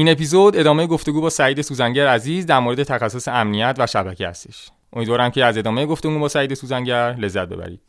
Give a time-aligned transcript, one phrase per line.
[0.00, 4.70] این اپیزود ادامه گفتگو با سعید سوزنگر عزیز در مورد تخصص امنیت و شبکه هستش.
[4.92, 7.80] امیدوارم که از ادامه گفتگو با سعید سوزنگر لذت ببرید.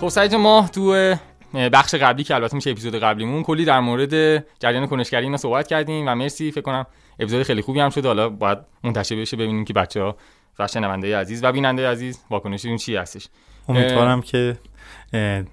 [0.00, 1.14] خب سعید ما تو
[1.54, 6.08] بخش قبلی که البته میشه اپیزود قبلیمون کلی در مورد جریان کنشگری اینا صحبت کردیم
[6.08, 6.86] و مرسی فکر کنم
[7.18, 8.06] اپیزود خیلی خوبی هم شد.
[8.06, 10.16] حالا باید منتشر بشه ببینیم که بچه ها
[10.58, 13.28] و شنونده عزیز و بیننده عزیز واکنششون چی هستش.
[13.68, 14.58] امیدوارم که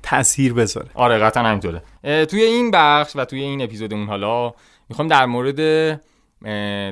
[0.03, 0.89] تاثیر بذاره.
[0.93, 1.81] آره قطعا همینطوره.
[2.25, 4.53] توی این بخش و توی این اپیزودمون حالا
[4.89, 6.01] می‌خوام در مورد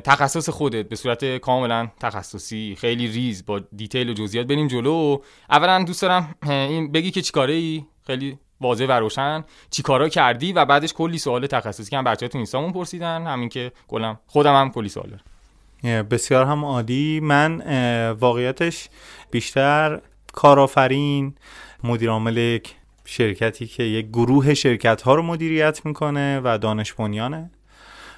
[0.00, 5.18] تخصص خودت به صورت کاملا تخصصی خیلی ریز با دیتیل و جزئیات بریم جلو.
[5.50, 10.64] اولا دوست دارم این بگی که چیکاره ای خیلی واضح و روشن چیکارا کردی و
[10.64, 14.70] بعدش کلی سوال تخصصی که هم بچه‌ها تو اینستامون پرسیدن همین که کلا خودم هم
[14.70, 15.18] کلی سوال
[15.84, 17.60] بسیار هم عالی من
[18.20, 18.88] واقعیتش
[19.30, 20.00] بیشتر
[20.32, 21.34] کارآفرین
[21.84, 22.74] مدیر عامل یک
[23.04, 27.50] شرکتی که یک گروه شرکت ها رو مدیریت می‌کنه و دانش بنیانه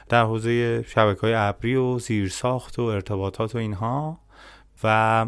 [0.09, 4.19] در حوزه شبکه های ابری و زیرساخت و ارتباطات و اینها.
[4.85, 5.27] و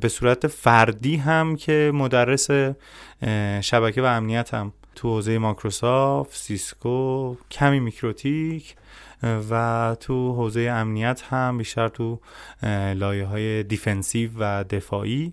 [0.00, 2.50] به صورت فردی هم که مدرس
[3.60, 8.76] شبکه و امنیت هم تو حوزه Microsoft، Cisco، کمی MikroTik
[9.50, 12.20] و تو حوزه امنیت هم بیشتر تو
[12.94, 15.32] لایه های defensive و دفاعی.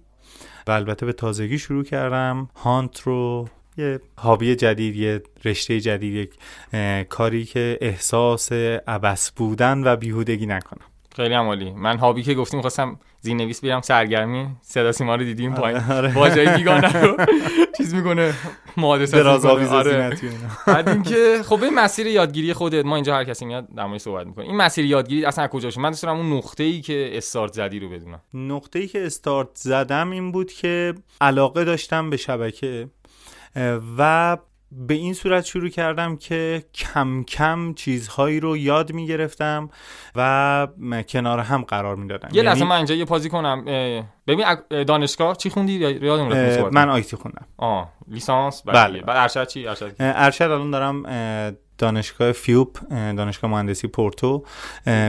[0.67, 6.15] و البته به تازگی شروع کردم hunt رو یه hobby جدید یه رشته جدید
[6.73, 10.85] یک کاری که احساس عبس بودن و بیهودگی نکنم.
[11.17, 11.71] خیلی عمالی.
[11.71, 15.81] من هابی که گفتیم خواستم زین نویس بیرم سرگرمی صدا سیما رو دیدیم پایین.
[15.81, 16.13] آره.
[16.13, 17.17] با جای بیگانه رو
[17.77, 18.33] چیز می‌کنه
[18.77, 20.17] محادثه دراز آره.
[20.67, 24.27] بعد اینکه خب این مسیر یادگیری خودت ما اینجا هر کسی میاد در مورد صحبت
[24.27, 24.45] می‌کنه.
[24.45, 27.53] این مسیر یادگیری اصلا از کجا شد؟ من دوست دارم اون نقطه ای که استارت
[27.53, 28.21] زدی رو بدونم.
[28.33, 32.87] نقطه ای که استارت زدم این بود که علاقه داشتم به شبکه
[33.97, 34.37] و
[34.71, 39.69] به این صورت شروع کردم که کم کم چیزهایی رو یاد می گرفتم
[40.15, 40.67] و
[41.09, 43.65] کنار هم قرار می دادم یه لحظه یعنی من اینجا یه pause ی کنم.
[44.27, 44.45] ببین
[44.83, 47.45] دانشگاه چی خوندی؟ یادم من IT خوندم.
[47.57, 49.01] آه لیسانس؟ بله.
[49.01, 51.03] بعد ارشد چی؟ ارشد ارشد الان دارم
[51.77, 54.45] دانشگاه FEUP دانشگاه مهندسی پورتو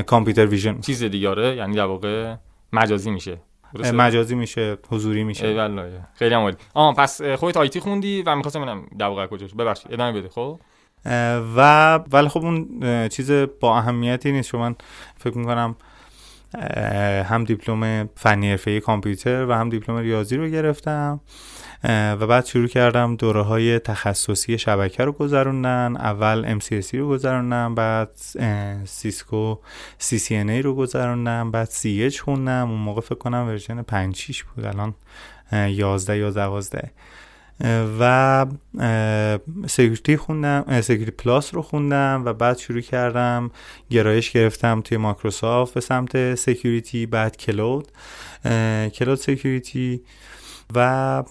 [0.07, 0.81] computer vision.
[0.81, 2.35] چیز دیگه آره یعنی در واقع
[2.73, 3.39] مجازی میشه.
[3.75, 5.55] مجازی میشه حضوری میشه.
[5.55, 6.57] والله خیلی عالی.
[6.75, 10.61] آها پس خودت IT خوندی و می‌خواستم ببینم در واقع کجاش ببخشید ادامه بده خب؟
[11.57, 12.69] و ولی خب اون
[13.09, 13.31] چیز
[13.61, 14.77] با اهمیتی نیست چون من
[15.17, 15.77] فکر می‌کنم
[17.25, 21.21] هم دیپلم فنی حرفه‌ای کامپیوتر و هم دیپلم ریاضی رو گرفتم.
[21.85, 25.97] و بعد شروع کردم دوره های تخصصی شبکه رو گذروندن.
[25.97, 28.11] اول MCSC رو گذروندم بعد
[28.85, 29.57] Cisco
[30.01, 32.71] CCNA رو گذروندم بعد CEH خوندم.
[32.71, 34.95] اون موقع فکر کنم version 5 6 بود الان
[35.53, 36.91] 11 یا 12
[38.01, 38.47] و
[39.67, 43.51] security خوندم Security Plus رو خوندم و بعد شروع کردم
[43.91, 47.89] گرایش گرفتم توی مایکروسافت به سمت security بعد cloud.
[48.95, 50.03] cloud security
[50.75, 51.23] و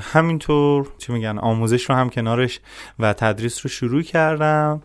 [0.00, 2.60] همینطور چی میگن آموزش رو هم کنارش
[2.98, 4.82] و تدریس رو شروع کردم.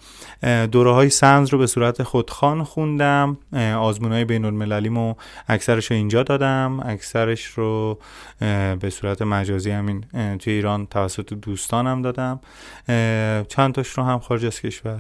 [0.71, 3.37] دوره های SANS رو به صورت خودخوان خوندم.
[3.79, 5.13] آزمون های بین المللیمو
[5.47, 6.79] اکثرش رو اینجا دادم.
[6.85, 7.99] اکثرش رو
[8.79, 10.05] به صورت مجازی همین
[10.39, 12.39] توی ایران توسط دوستانم دادم.
[13.47, 14.99] چند تاش رو هم خارج از کشور؟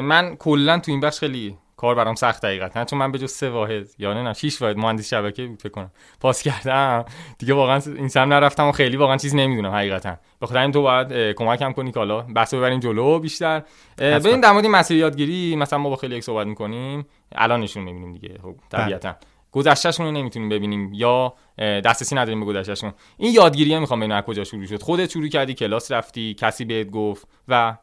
[0.00, 3.50] من کلا تو این بخش خیلی کار برام سخت دقیقتا چون من به جز سه
[3.50, 5.90] واحد یا نه 6 واحد مهندس شبکه فکر کنم.
[6.20, 7.04] پاس کردم.
[7.38, 10.16] دیگه واقعا این سم نرفتم و خیلی واقعا چیز نمی‌دونم حقیقتا.
[10.42, 13.62] بخاطر این تو باید کمکم کنی که حالا بحث ببریم جلو بیشتر.
[13.98, 15.56] ببین در مورد مسیر یادگیری.
[15.56, 17.06] مثلا ما با خیلی یک صحبت می‌کنیم.
[17.32, 19.16] الان نشون می‌بینیم دیگه خب طبیعتا.
[19.52, 22.92] گذشتهشون رو نمی‌تونیم ببینیم یا دسترسی نداریم به گذشتهشون.
[23.16, 24.82] این یادگیری می‌خوام ببینم از کجا شروع شد.
[24.82, 27.76] خودت شروع کردی کلاس رفتی کسی بهت گفت و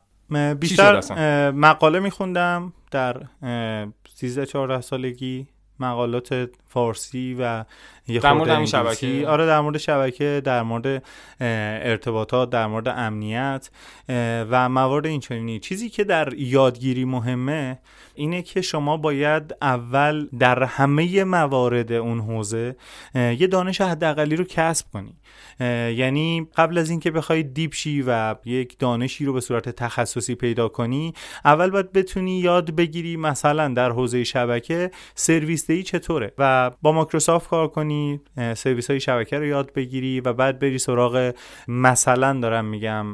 [0.60, 1.02] بیشتر
[1.52, 3.22] مقاله میخوندم در
[4.20, 5.48] 13 14 سالگی
[5.80, 7.66] مقالات فارسی و
[8.10, 9.28] یه در مورد شبکه.
[9.28, 11.04] آره در مورد شبکه در مورد
[11.40, 13.70] ارتباطات در مورد امنیت
[14.50, 15.60] و موارد اینچنینی.
[15.60, 17.80] چیزی که در یادگیری مهمه
[18.16, 22.76] اینه که شما باید اول در همه موارد اون حوزه
[23.16, 25.16] یه دانش حداقلی رو کسب کنی.
[25.96, 30.68] یعنی قبل از اینکه بخوای deep شی و یک دانشی رو به صورت تخصصی پیدا
[30.68, 31.14] کنی
[31.46, 37.50] اول باید بتونی یاد بگیری مثلا در حوزه شبکه سرویس ای چطوره و با مایکروسافت
[37.50, 37.99] کار کنی
[38.56, 41.34] سرویس های شبکه رو یاد بگیری و بعد بری سراغ
[41.68, 43.06] مثلا دارم میگم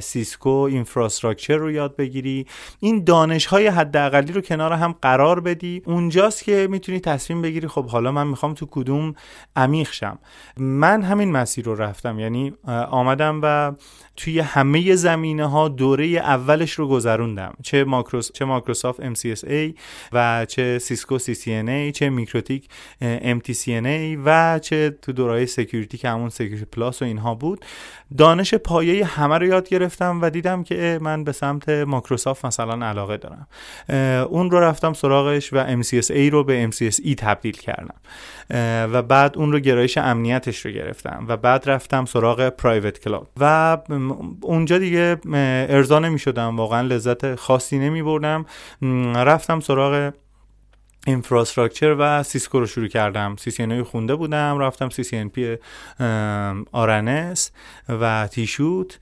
[0.00, 2.46] Cisco infrastructure رو یاد بگیری.
[2.80, 5.82] این دانش های حداقلی رو کنار هم قرار بدی.
[5.86, 9.14] اونجاست که می‌تونی تصمیم بگیری خب حالا من می‌خوام تو کدوم
[9.56, 10.18] عمیق شم.
[10.56, 12.18] من همین مسیر رو رفتم.
[12.18, 12.52] یعنی
[12.90, 13.72] آمدم و
[14.16, 17.54] توی همه زمینه ها دوره اولش رو گذروندم.
[17.62, 19.78] چه ماکروس چه Microsoft MCSA
[20.12, 22.68] و چه Cisco CCNA چه MikroTik
[23.02, 27.64] MTCNA و چه تو دوره security که همون Security Plus و اینها بود.
[28.18, 33.16] دانش پایه همه رو یاد گرفتم و دیدم که من به سمت مایکروسافت مثلا علاقه
[33.16, 33.46] دارم.
[34.24, 37.94] اون رو رفتم سراغش و MCSA رو به MCSE تبدیل کردم.
[38.92, 43.78] و بعد اون رو گرایش امنیتش رو گرفتم و بعد رفتم سراغ private cloud و
[44.40, 45.18] اونجا دیگه
[45.68, 48.46] ارضا نمی شدم واقعا لذت خاصی نمی بردم
[49.14, 50.12] رفتم سراغ
[51.06, 53.36] infrastructure و Cisco رو شروع کردم.
[53.36, 54.58] سی خونده بودم.
[54.58, 55.56] رفتم CCNP
[56.72, 57.50] آرنس
[57.88, 58.98] و تیشوت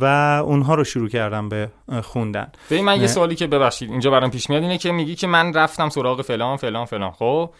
[0.00, 0.04] و
[0.44, 1.70] اونها رو شروع کردم به
[2.02, 2.52] خوندن.
[2.68, 5.54] به من یه سوالی که ببخشید اینجا برام پیش میاد اینه که میگی که من
[5.54, 7.10] رفتم سراغ فلان فلان فلان.
[7.10, 7.50] خب؟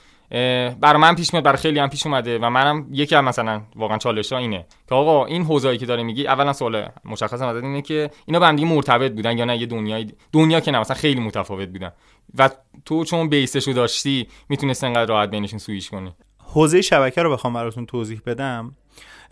[0.80, 3.98] برای من پیش میاد برای خیلی هم پیش اومده و منم یکی از مثلا واقعا
[3.98, 7.82] چالش ها اینه که آقا این حوزه‌ای که داره میگی اولا سوال مشخص ازت اینه
[7.82, 10.96] که اینا به هم دیگه مرتبط بودن یا نه یه دنیای دنیا که نه مثلا
[10.96, 11.92] خیلی متفاوت بودن
[12.38, 12.50] و
[12.84, 16.14] تو چون بیسش رو داشتی می‌تونستی انقدر راحت بینشون سویش کنی.
[16.44, 18.76] حوزه شبکه رو بخوام براتون توضیح بدم.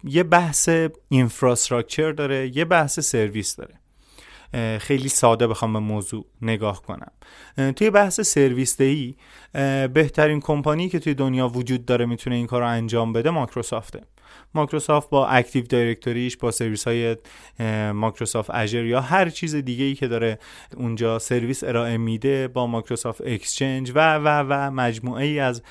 [0.04, 0.68] یه بحث
[1.08, 3.74] infrastructure داره یه بحث سرویس داره.
[4.78, 7.12] خیلی ساده بخوام به موضوع نگاه کنم.
[7.72, 9.16] توی بحث سرویس دهی
[9.94, 14.00] بهترین کمپانی که توی دنیا وجود داره می‌تونه این کار رو انجام بده Microsoft
[14.54, 14.65] ه.
[14.65, 17.16] Microsoft با Active Directory ش با سرویس های
[17.92, 20.38] Microsoft Azure یا هر چیز دیگه ای که داره
[20.76, 25.62] اونجا سرویس ارائه میده با Microsoft Exchange و و و مجموعه ای از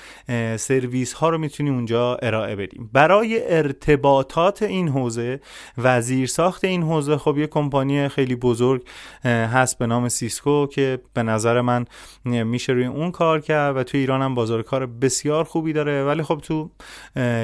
[0.56, 2.90] سرویس ها رو می‌تونی اونجا ارائه بدیم.
[2.92, 5.40] برای ارتباطات این حوزه
[5.78, 8.82] و ساخت این حوزه خب یه کمپانی خیلی بزرگ
[9.24, 11.84] هست به نام Cisco که به نظر من
[12.24, 16.04] میشه روی اون کار کرد و تو ایران هم بازار کار بسیار خوبی داره.
[16.04, 16.70] ولی خب تو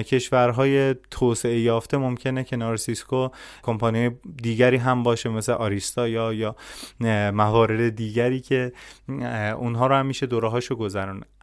[0.02, 3.28] کشورهای توسعه یافته ممکنه کنار Cisco
[3.62, 4.10] کمپانی
[4.42, 6.56] دیگری هم باشه مثل Arista یا یا
[7.30, 8.72] موارد دیگری که
[9.58, 10.76] اونها رو هم میشه دوره هاشو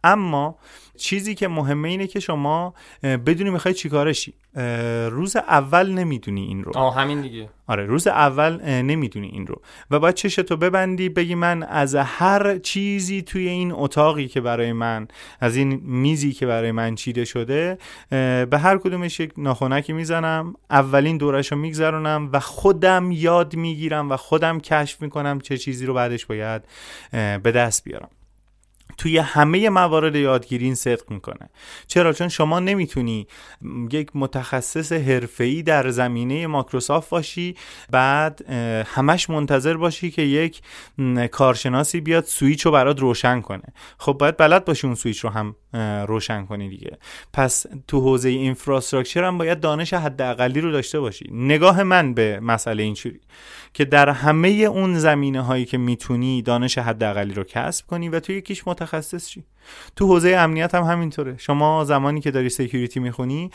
[0.04, 0.58] اما
[0.96, 4.34] چیزی که مهمه اینه که شما بدونی می‌خوای چیکارشی
[5.10, 6.76] روز اول نمی‌دونی این رو.
[6.76, 7.48] آه همین دیگه.
[7.66, 9.60] آره روز اول نمی‌دونی این رو.
[9.90, 15.08] و باید چشتو ببندی بگی من از هر چیزی توی این اتاقی که برای من
[15.40, 17.78] از این میزی که برای من چیده شده
[18.50, 24.16] به هر کدومش یک ناخونکی می‌زنم اولین دورش رو میگذرونم و خودم یاد می‌گیرم و
[24.16, 26.62] خودم کشف می‌کنم چه چیزی رو بعدش باید
[27.12, 28.08] به دست بیارم.
[28.98, 31.50] توی همه موارد یادگیری این صدق می‌کنه.
[31.86, 33.26] چرا؟ چون شما نمی‌تونی
[33.90, 37.56] یک متخصص حرفه‌ای در زمینه مایکروسافت باشی
[37.90, 38.50] بعد
[38.86, 40.60] همش منتظر باشی که یک
[41.30, 43.64] کارشناسی بیاد سویچ رو برات روشن کنه.
[43.98, 45.56] خب باید بلد باشی اون سویچ رو هم
[46.06, 46.98] روشن کنی دیگه.
[47.32, 51.24] پس تو حوزه infrastructure هم باید دانش حداقلی رو داشته باشی.
[51.32, 53.20] نگاه من به مسئله اینجوری
[53.74, 58.32] که در همه اون زمینه هایی که می‌تونی دانش حداقلی رو کسب کنی و تو
[58.32, 59.44] یکیش متخصص شی.
[59.96, 61.34] تو حوزه امنیت هم همینطوره.
[61.38, 63.50] شما زمانی که داری security می‌خونی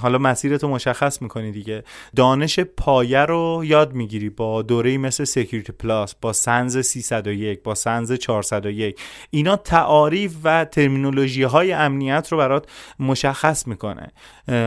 [0.00, 1.84] حالا مسیرتو مشخص می‌کنی دیگه.
[2.16, 8.12] دانش پایه رو یاد می‌گیری با دوره مثل Security Plus با SANS 301 با SANS
[8.12, 9.00] 401
[9.30, 14.12] اینا تعاریف و terminology های امنیت رو برات مشخص می‌کنه.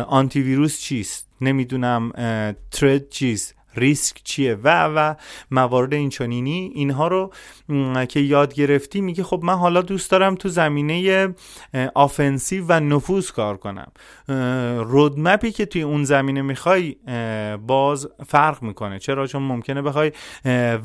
[0.07, 2.11] آنتی ویروس چیست؟ نمی‌دونم
[2.71, 5.15] threat چیست؟ ریسک چیه؟ و و
[5.51, 6.71] موارد اینچنینی.
[6.75, 7.33] اینها رو
[8.09, 11.29] که یاد گرفتی میگه خب من حالا دوست دارم تو زمینه
[11.95, 13.91] offensive و نفوذ کار کنم.
[14.83, 16.95] roadmap ی که توی اون زمینه می‌خوای
[17.67, 18.99] باز فرق می‌کنه.
[18.99, 20.11] چرا؟ چون ممکنه بخوای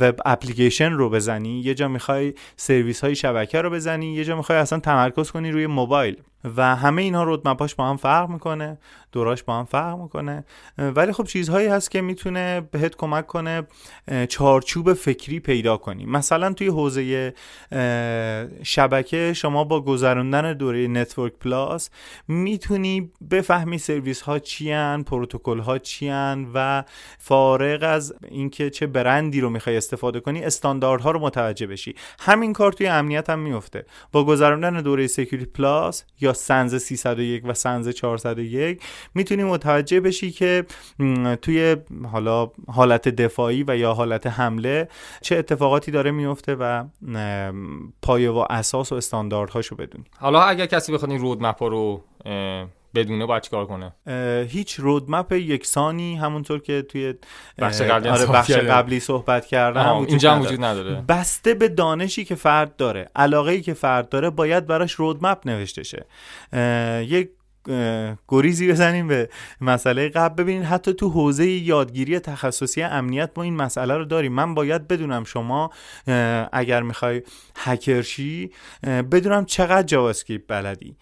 [0.01, 1.61] web application رو بزنی.
[1.61, 4.15] یه جا می‌خوای سرویس های شبکه رو بزنی.
[4.15, 6.17] یه جا می‌خوای اصلا تمرکز کنی روی موبایل.
[6.57, 8.79] و همه اینها roadmap اش با هم فرق می‌کنه
[9.13, 10.45] دوراش با هم فرق می‌کنه.
[10.79, 13.63] ولی خب چیزهایی هست که می‌تونه بهت کمک کنه
[14.29, 16.07] چارچوب فکری پیدا کنی.
[16.07, 17.35] مثلا توی حوزه
[18.63, 21.91] شبکه شما با گذراندن دوره Network Plus
[22.29, 26.85] می‌تونی بفهمی سرویس ها چیان پروتکل ها چیان و
[27.19, 31.95] فارغ از اینکه چه برندی رو می‌خوای استفاده کنی استانداردها رو متوجه بشی.
[32.21, 37.43] همین کار توی امنیت هم میفته با گذراندن دوره Security Plus یا یا SANS 301
[37.47, 38.83] و SANS 401
[39.15, 40.65] می‌تونی متوجه بشی که
[41.43, 41.77] توی
[42.13, 44.89] حالا حالت دفاعی و یا حالت حمله
[45.21, 46.85] چه اتفاقاتی داره میفته و
[48.03, 50.05] پایه و اساس و استانداردهاشو بدونی.
[50.19, 52.05] حالا اگر کسی بخواد این roadmap رو
[52.95, 53.93] بدونه باید چیکار کنه.
[54.49, 57.15] هیچ roadmap یکسانی همونطور که توی
[57.59, 61.05] بخش قبلی, آره بخش قبلی صحبت کردم اینجا هم وجود نداره.
[61.09, 65.83] بسته به دانشی که فرد داره علاقه ای که فرد داره باید براش roadmap نوشته
[65.83, 66.07] شه.
[67.09, 67.31] یک
[68.29, 69.29] گریزی بزنیم به
[69.61, 70.43] مسئله قبل.
[70.43, 74.33] ببینید حتی تو حوزه یادگیری تخصصی امنیت ما این مسئله رو داریم.
[74.33, 75.71] من باید بدونم شما
[76.53, 77.23] اگر می‌خوای
[77.57, 78.51] هکر شی
[78.85, 80.97] بدونم چقدر JavaScript بلدی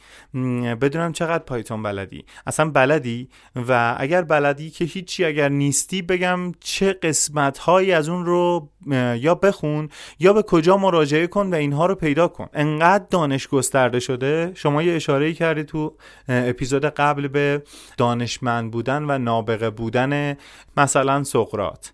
[0.80, 2.24] بدونم چقدر Python بلدی.
[2.46, 3.28] اصلا بلدی؟
[3.68, 8.70] و اگر بلدی که هیچی اگر نیستی بگم چه قسمت هایی از اون رو
[9.20, 12.48] یا بخون یا به کجا مراجعه کن و اینها رو پیدا کن.
[12.54, 14.52] انقدر دانش گسترده شده.
[14.54, 15.96] شما یه اشاره کردی تو
[16.28, 17.62] اپیزود قبل به
[17.96, 20.36] دانشمند بودن و نابغه بودن
[20.76, 21.92] مثلا سقرات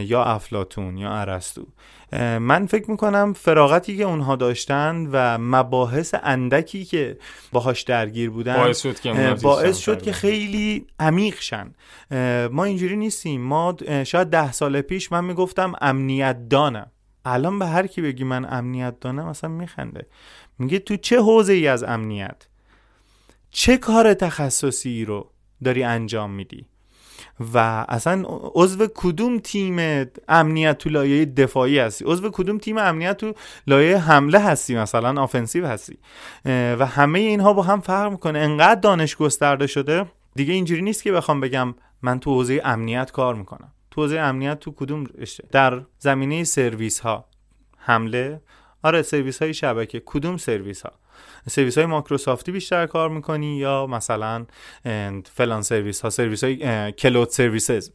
[0.00, 1.66] یا افلاتون یا ارسطو.
[2.18, 7.18] من فکر می‌کنم فراغتی که اونها داشتن و مباحث اندکی که
[7.52, 11.74] باهاش درگیر بودن باعث شد که, باعث شد که خیلی عمیق شن.
[12.50, 13.40] ما اینجوری نیستیم.
[13.40, 16.90] ما شاید ده سال پیش من می‌گفتم امنیت دانم.
[17.24, 20.06] الان به هر کی بگی من امنیت دانم اصلا میخنده.
[20.58, 22.46] میگه تو چه حوزه ای از امنیت؟
[23.50, 25.30] چه کار تخصصی رو
[25.64, 26.66] داری انجام میدی؟
[27.54, 33.34] و اصلا عضو کدوم تیم امنیت تو لایه دفاعی هستی؟ عضو کدوم تیم امنیت تو
[33.66, 35.98] لایه حمله هستی مثلا؟ offensive هستی.
[36.46, 38.38] و همه اینها با هم فرق می‌کنه.
[38.38, 43.34] انقدر دانش گسترده شده دیگه اینجوری نیست که بخوام بگم من تو حوزه امنیت کار
[43.34, 43.72] می‌کنم.
[43.90, 47.24] تو حوزه امنیت تو کدوم رشته؟ در زمینه سرویس ها
[47.78, 48.40] حمله؟
[48.82, 50.02] آره سرویس های شبکه.
[50.06, 50.92] کدوم سرویس ها
[51.48, 54.46] سرویس های مایکروسافتی بیشتر کار می‌کنی یا مثلا
[55.24, 57.90] فلان سرویس ها سرویس های cloud services.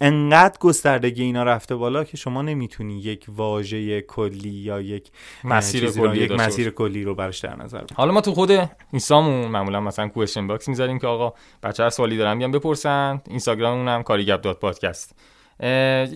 [0.00, 5.10] انقدر گستردگی اینا رفته بالا که شما نمی‌تونی یک واژه کلی یا یک
[5.44, 8.50] مسیر کلی یک مسیر کلی رو برش در نظر حالا ما تو خود
[8.92, 13.22] اینستامون معمولا مثلا question box می‌ذاریم که آقا بچه ها هر سوالی دارن بیان بپرسن.
[13.28, 15.16] اینستاگراممون هم کاریگپ dot podcast.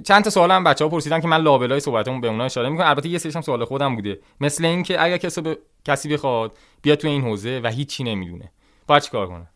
[0.04, 2.86] چند تا سوال هم بچه ها پرسیدن که من لابلای صحبتمون به اونها اشاره می‌کنم.
[2.86, 4.20] البته یه سریشم سوال خودم بوده.
[4.40, 5.56] مثل اینکه اگر کسی ب...
[5.84, 8.52] کسی بخواد بیاد تو این حوزه و هیچی نمی‌دونه
[8.86, 9.48] باید چیکار کنه؟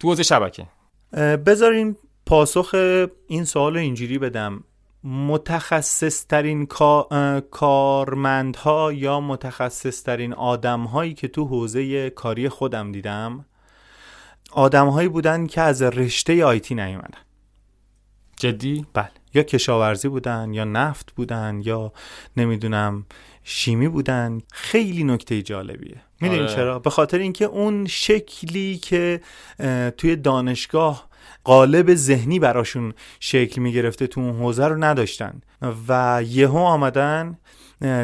[0.00, 0.66] تو حوزه شبکه.
[1.46, 1.96] بذارین
[2.26, 2.74] پاسخ
[3.26, 4.64] این سوال اینجوری بدم.
[5.04, 6.66] متخصص ترین
[7.50, 13.44] کارمندها یا متخصص ترین آدم هایی که تو حوزه کاری خودم دیدم
[14.52, 17.23] آدم هایی بودن که از رشته آیتی نیومدن.
[18.36, 19.10] جدی؟ بله.
[19.34, 21.92] یا کشاورزی بودن یا نفت بودن یا
[22.36, 23.06] نمی‌دونم
[23.44, 24.40] شیمی بودن.
[24.52, 25.96] خیلی نکته جالبیه.
[26.20, 26.54] می‌دونین آره.
[26.54, 29.20] چرا؟ به خاطر اینکه اون شکلی که
[29.96, 31.08] توی دانشگاه
[31.44, 35.40] قالب ذهنی براشون شکل می‌گرفته تو اون حوزه رو نداشتن.
[35.88, 37.38] و یهو آمدن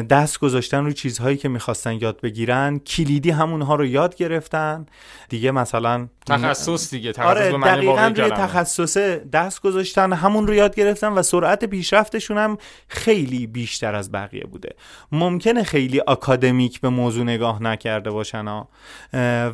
[0.09, 2.79] دست گذاشتن رو چیزهایی که می‌خواستن یاد بگیرن.
[2.79, 4.85] کلیدی همونها رو یاد گرفتن.
[5.29, 11.07] دیگه مثلا تخصص دیگه تخصص آره دقیقا روی تخصصه دست گذاشتن همون رو یاد گرفتن
[11.07, 14.75] و سرعت پیشرفتشون هم خیلی بیشتر از بقیه بوده.
[15.11, 18.69] ممکنه خیلی اکادمیک به موضوع نگاه نکرده باشن ها.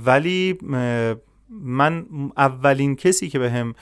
[0.06, 0.58] ولی
[1.50, 2.06] من
[2.38, 3.76] اولین کسی که به هم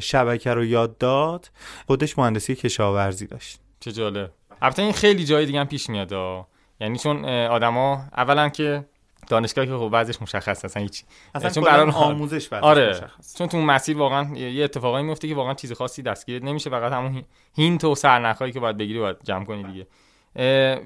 [0.00, 1.50] شبکه رو یاد داد
[1.86, 3.60] خودش مهندسی کشاورزی داشت.
[3.80, 4.30] چه جالب.
[4.64, 6.12] البته این خیلی جای دیگه هم پیش میاد
[6.80, 8.84] یعنی چون آدما اولا که
[9.28, 11.04] دانشگاهی که خب بعضش مشخص اصلا هیچ
[11.34, 13.38] اصلا چون برای آموزش آره مشخص.
[13.38, 17.24] چون تو مسیر واقعا یه اتفاقایی میفته که واقعا چیز خاصی دستگیر نمیشه فقط همون
[17.56, 19.86] هینت و سرنخایی که باید بگیری باید جمع کنی دیگه.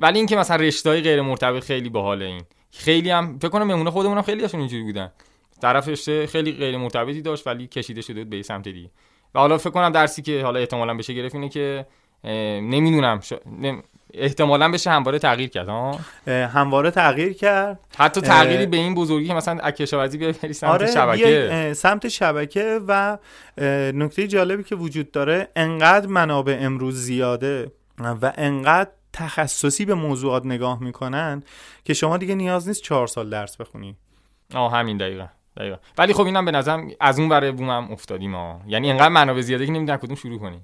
[0.01, 2.43] ولی اینکه مثلا رشته‌های غیر مرتبط خیلی باحال این.
[2.71, 5.13] خیلی هم فکر کنم مهمون خودمون خیلی هاشون اینجوری بودن.
[5.63, 8.91] طرف رشته خیلی غیر مرتبطی داشت ولی کشیده شده به سمت دیگه.
[9.35, 11.87] و حالا فکر کنم درسی که حالا احتمالاً بشه گرفت اینه که
[12.25, 13.21] نمی‌دونم
[14.15, 17.81] احتمالا بشه همواره تغییر کرد ها همواره تغییر کرد.
[17.99, 21.73] حتی تغییری به این بزرگی که مثلا کشاورزی بری سمت آره شبکه.
[21.75, 23.19] سمت شبکه و
[23.95, 30.83] نکته جالبی که وجود داره انقدر منابع امروز زیاده و انقدر تخصصی به موضوعات نگاه
[30.83, 31.43] می‌کنن
[31.85, 33.97] که شما دیگه نیاز نیست چهار سال درس بخونی.
[34.55, 35.77] آه همین دقیقا دقیقا.
[35.99, 39.41] ولی خب اینم به نظرم از اون برای بوم هم افتادیم ها یعنی انقدر منابع
[39.41, 40.61] زیاده که نمی‌دونم کدوم شروع کنی.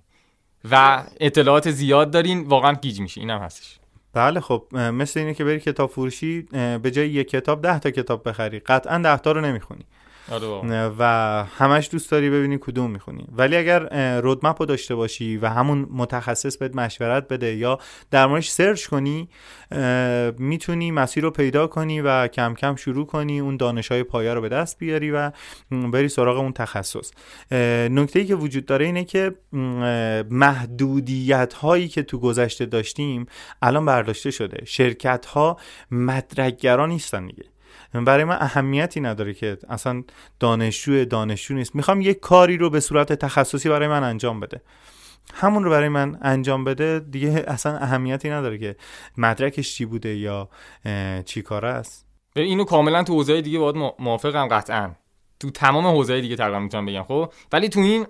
[0.70, 3.78] و اطلاعات زیاد دارین واقعا گیج میشه اینم هستش.
[4.12, 6.42] بله خب مثل اینه که بری کتاب فروشی
[6.82, 8.58] به جای یک کتاب ده تا کتاب بخری.
[8.58, 9.84] قطعا ده تا رو نمی‌خونی.
[10.98, 13.26] و همش دوست داری ببینی کدوم می‌خونی.
[13.32, 17.78] ولی اگر رودمپ رو داشته باشی و همون متخصص بهت مشورت بده یا
[18.10, 19.28] در موردش سرچ کنی
[20.38, 24.40] می‌تونی مسیر رو پیدا کنی و کم کم شروع کنی اون دانش های پایه رو
[24.40, 25.30] به دست بیاری و
[25.70, 27.10] بری سراغ اون تخصص.
[27.90, 29.34] نکته ای که وجود داره اینه که
[30.30, 33.26] محدودیت هایی که تو گذشته داشتیم
[33.62, 34.64] الان برداشته شده.
[34.64, 35.56] شرکت ها
[35.90, 37.44] مدرکگرا نیستن دیگه.
[37.94, 40.02] برای من اهمیتی نداره که اصلا
[40.40, 41.76] دانشجو دانشجو نیست.
[41.76, 44.62] می‌خوام یک کاری رو به صورت تخصصی برای من انجام بده.
[45.34, 48.76] همون رو برای من انجام بده دیگه اصلا اهمیتی نداره که
[49.18, 50.48] مدرکش چی بوده یا
[51.24, 52.06] چی کاره است.
[52.36, 54.90] اینو کاملا تو حوزه دیگه باید موافقم قطعا.
[55.40, 58.06] تو تمام حوزه دیگه تقریبا می‌تونم بگم خب؟ ولی تو این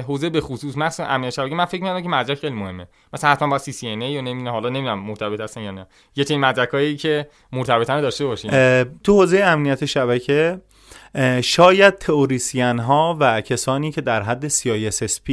[0.00, 2.86] حوزه به خصوص مثلا امنیت شبکه من فکر می‌کنم که مدرک خیلی مهمه.
[3.12, 5.86] مثلا حتما با سی سی ان یا نمی‌دونم حالا نمی‌دونم مرتبط هستن یا نه.
[6.16, 8.50] یه چنین مدرکایی که مرتبطن داشته باشین.
[8.84, 10.60] تو حوزه امنیت شبکه
[11.42, 15.32] شاید تئوریسین ها و کسانی که در حد CISSP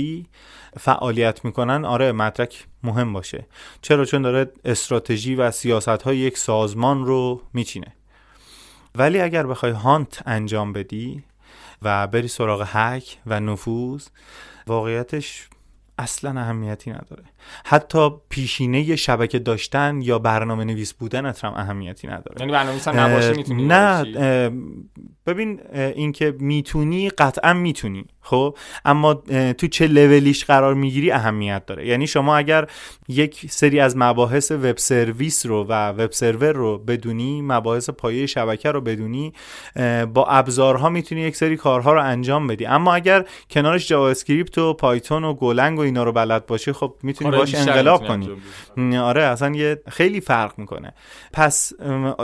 [0.79, 3.47] فعالیت می‌کنن آره مدرک مهم باشه.
[3.81, 7.95] چرا؟ چون داره استراتژی و سیاست های یک سازمان رو میچینه.
[8.95, 11.23] ولی اگر بخوای هانت انجام بدی
[11.81, 14.07] و بری سراغ هک و نفوذ
[14.67, 15.49] واقعیتش
[15.97, 17.23] اصلا اهمیتی نداره.
[17.65, 22.35] حتی پیشینه شبکه داشتن یا برنامه نویس بودن هم اهمیتی نداره.
[22.39, 24.03] یعنی برنامه نباشه می‌تونی نه
[25.25, 29.13] ببین اینکه می‌تونی قطعا می‌تونی خب؟ اما
[29.57, 31.87] تو چه لولیش قرار می‌گیری اهمیت داره.
[31.87, 32.67] یعنی شما اگر
[33.07, 38.71] یک سری از مباحث web service رو و web server رو بدونی مباحث پایه شبکه
[38.71, 39.33] رو بدونی
[40.13, 42.65] با ابزارها می‌تونی یک سری کارها رو انجام بدی.
[42.65, 47.34] اما اگر کنارش JavaScript و Python و Golang و اینا رو بلد باشی خب می‌تونی
[47.35, 48.97] باش انقلاب کنی.
[48.97, 50.93] آره اصلا یه خیلی فرق می‌کنه.
[51.33, 51.73] پس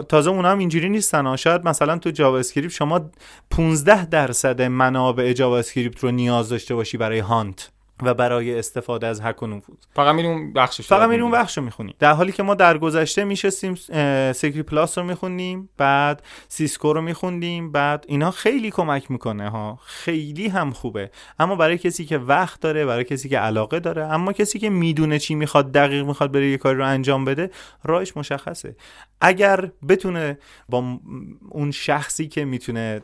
[0.09, 1.35] تازه اونا هم اینجوری نیستن.
[1.35, 3.09] شاید مثلا تو JavaScript شما
[3.49, 7.71] 15 درصد منابع JavaScript رو نیاز داشته باشی برای hunt.
[8.01, 11.57] و برای استفاده از هک و نفوذ فقط میریم اون بخشش فقط میریم اون بخش
[11.57, 13.75] رو می‌خونیم در حالی که ما در گذشته میشستیم
[14.33, 19.79] Security Plus رو میخوندیم بعد Cisco رو میخوندیم بعد اینا خیلی کمک می‌کنه ها.
[19.83, 21.11] خیلی هم خوبه.
[21.39, 25.19] اما برای کسی که وقت داره برای کسی که علاقه داره اما کسی که می‌دونه
[25.19, 27.51] چی می‌خواد دقیق می‌خواد بره یه کاری رو انجام بده
[27.83, 28.75] راهش مشخصه.
[29.21, 30.37] اگر بتونه
[30.69, 30.99] با
[31.49, 33.01] اون شخصی که می‌تونه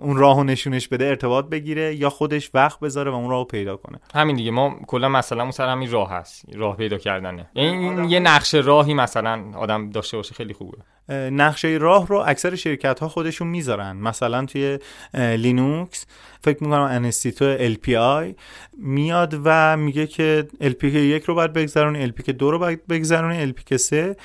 [0.00, 3.93] اون راهو نشونش بده ارتباط بگیره یا خودش وقت بذاره و اون راهو پیدا کنه.
[4.14, 7.50] همین دیگه ما کلا مثلا سر همین راه هست راه پیدا کردنه.
[7.54, 10.78] یعنی این یه نقشه راهی مثلا آدم داشته باشه خیلی خوبه.
[11.08, 13.96] نقشه راه رو اکثر شرکت ها خودشون می‌ذارن.
[13.96, 14.78] مثلا توی
[15.14, 16.06] لینوکس
[16.42, 18.34] فکر می‌کنم انستیتو LPI
[18.78, 23.76] میاد و میگه که LPIC یک رو باید بگذرونی LPIC دو رو باید بگذرونی LPIC
[23.76, 24.16] سه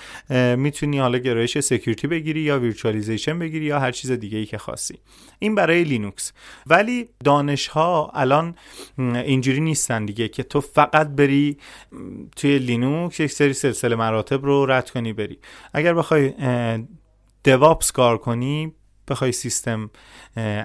[0.55, 4.99] می‌تونی حالا گرایش security بگیری یا virtualization بگیری یا هر چیز دیگه ای که خواستی
[5.39, 6.33] این برای لینوکس.
[6.67, 8.55] ولی دانش ها الان
[8.97, 11.57] اینجوری نیستن دیگه که تو فقط بری
[12.35, 15.39] توی لینوکس یک سری سلسله مراتب رو رد کنی بری.
[15.73, 16.33] اگر بخوای
[17.43, 18.73] DevOps کار کنی
[19.07, 19.89] بخوای system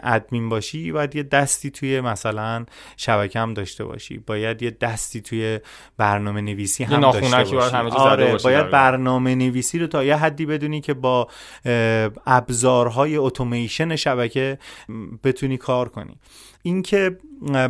[0.03, 4.19] admin باشی باید یه دستی توی مثلا شبکه هم داشته باشی.
[4.19, 5.61] باید یه دستی توی
[5.97, 7.97] برنامه نویسی هم داشته باشی.
[7.97, 11.29] آره باید برنامه نویسی رو تا یه حدی بدونی که با
[12.27, 14.59] ابزارهای اتوماسیون شبکه
[15.25, 16.19] بتونی کار کنی.
[16.67, 17.19] اینکه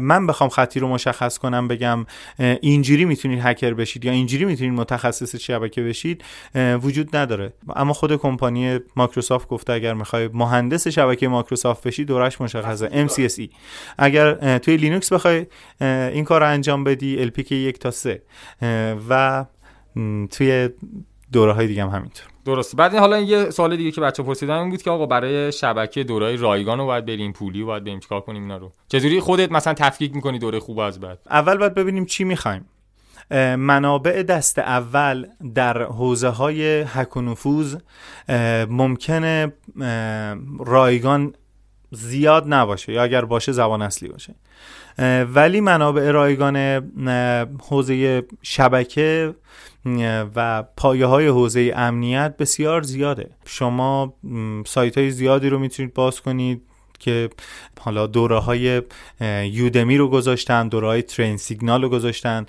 [0.01, 2.07] من بخوام خطی رو مشخص کنم بگم
[2.39, 7.53] اینجوری می‌تونید هکر بشید یا اینجوری می‌تونید متخصص شبکه بشید وجود نداره.
[7.77, 13.07] اما خود کمپانی مایکروسافت گفته اگر می‌خوای مهندس شبکه مایکروسافت بشی دورش مشخصه.
[13.07, 13.55] MCSE
[13.99, 15.47] اگر توی لینوکس بخوای
[15.81, 18.23] این کار رو انجام بدی LPK یک تا سه.
[19.09, 19.45] و
[20.31, 20.69] توی
[21.33, 22.34] دوره های دیگه هم همینطور.
[22.45, 22.77] درسته.
[22.77, 26.37] بعد حالا یه سوال دیگه که بچه پرسیدن این بود که آقا برای شبکه دورای
[26.37, 28.73] رایگان رو باید بریم پولی رو باید بریم چیکار کنیم اینا رو.
[28.89, 32.65] چجوری خودت مثلا تفکیک می‌کنی دوره خوب از بعد؟ اول باید ببینیم چی می‌خوایم.
[33.57, 37.77] منابع دست اول در حوزه های حک و نفوذ
[38.69, 39.53] ممکنه
[40.59, 41.35] رایگان
[41.91, 44.35] زیاد نباشه یا اگر باشه زبان اصلی باشه.
[45.35, 46.57] ولی منابع رایگان
[47.69, 49.35] حوزه شبکه
[50.37, 53.31] و پایه های حوزه امنیت بسیار زیاده.
[53.45, 54.15] شما
[54.67, 56.63] سایت های زیادی رو می‌تونید باز کنید
[56.99, 57.31] که
[57.85, 58.83] حالا دوره های
[59.45, 62.47] یودمی رو گذاشتن دوره های ترین سیگنال رو گذاشتن.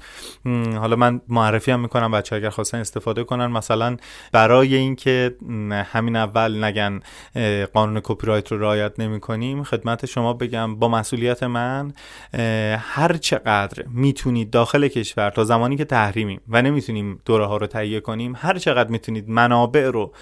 [0.78, 3.48] حالا من معرفی هم می‌کنم بچه اگر خواستن استفاده کنن.
[3.48, 3.98] مثلا
[4.32, 5.36] برای اینکه
[5.84, 7.00] همین اول نگن
[7.74, 11.94] قانون کپی رایت رو رعایت نمی کنیم خدمت شما بگم با مسئولیت من
[12.80, 18.00] هر چقدر می‌تونید داخل کشور تا زمانی که تحریمیم و نمی‌تونیم دوره ها رو تهیه
[18.00, 20.14] کنیم هر چقدر می‌تونید منابع رو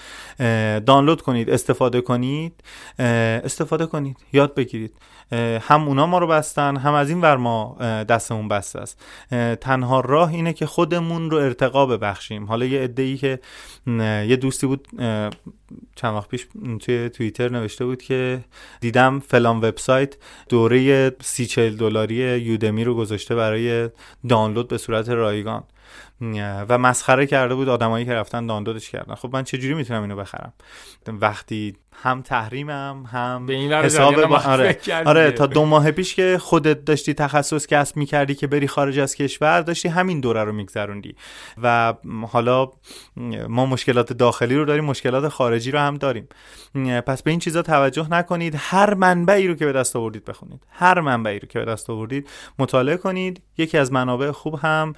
[0.86, 2.64] دانلود کنید استفاده کنید
[3.00, 4.18] استفاده کنید.
[4.34, 4.94] یاد بگیرید.
[5.62, 7.78] هم اونا ما رو بستن هم از این ور ما
[8.10, 9.06] دستمون بسته است.
[9.56, 12.46] تنها راه اینه که خودمون رو ارتقا ببخشیم.
[12.46, 13.40] حالا یه عده که
[14.28, 14.88] یه دوستی بود
[15.96, 16.48] چند وقت پیش
[16.82, 18.40] توی توییتر نوشته بود که
[18.82, 20.16] دیدم فلان وبسایت
[20.50, 23.90] دوره سی چل دلاری یودمی رو گذاشته برای
[24.30, 25.64] دانلود به صورت رایگان.
[26.70, 29.16] و مسخره کرده بود آدمایی که رفتن دانلودش کردن.
[29.16, 30.54] خب من چجوری می‌تونم اینو بخرم؟
[31.08, 34.38] وقتی هم تحریمم هم به این حساب با...
[34.38, 39.00] آره, آره تا دو ماه پیش که خودت داشتی تخصص کسب می‌کردی که بری خارج
[39.00, 41.16] از کشور داشتی همین دوره رو میگذروندی.
[41.64, 41.94] و
[42.32, 42.72] حالا
[43.48, 46.28] ما مشکلات داخلی رو داریم مشکلات خارجی رو هم داریم.
[47.08, 48.56] پس به این چیزا توجه نکنید.
[48.58, 50.62] هر منبعی رو که به دست آوردید بخونید.
[50.70, 52.30] هر منبعی رو که به دست آوردید
[52.60, 53.42] مطالعه کنید.
[53.58, 54.94] یکی از منابع خوب هم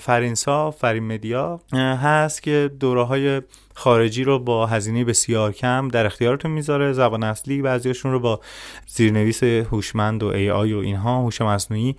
[0.00, 1.60] فرینسا فرین مدیا
[2.02, 3.42] هست که دوره های
[3.74, 6.92] خارجی رو با هزینه بسیار کم در اختیارتون می‌ذاره.
[6.92, 8.40] زبان اصلی بعضیاشون رو با
[8.86, 11.96] زیرنویس هوشمند و ای آی و اینها هوش مصنوعی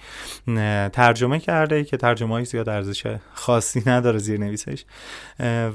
[0.94, 4.86] ترجمه کرده که ترجمه های زیاد ارزش خاصی نداره زیرنویسش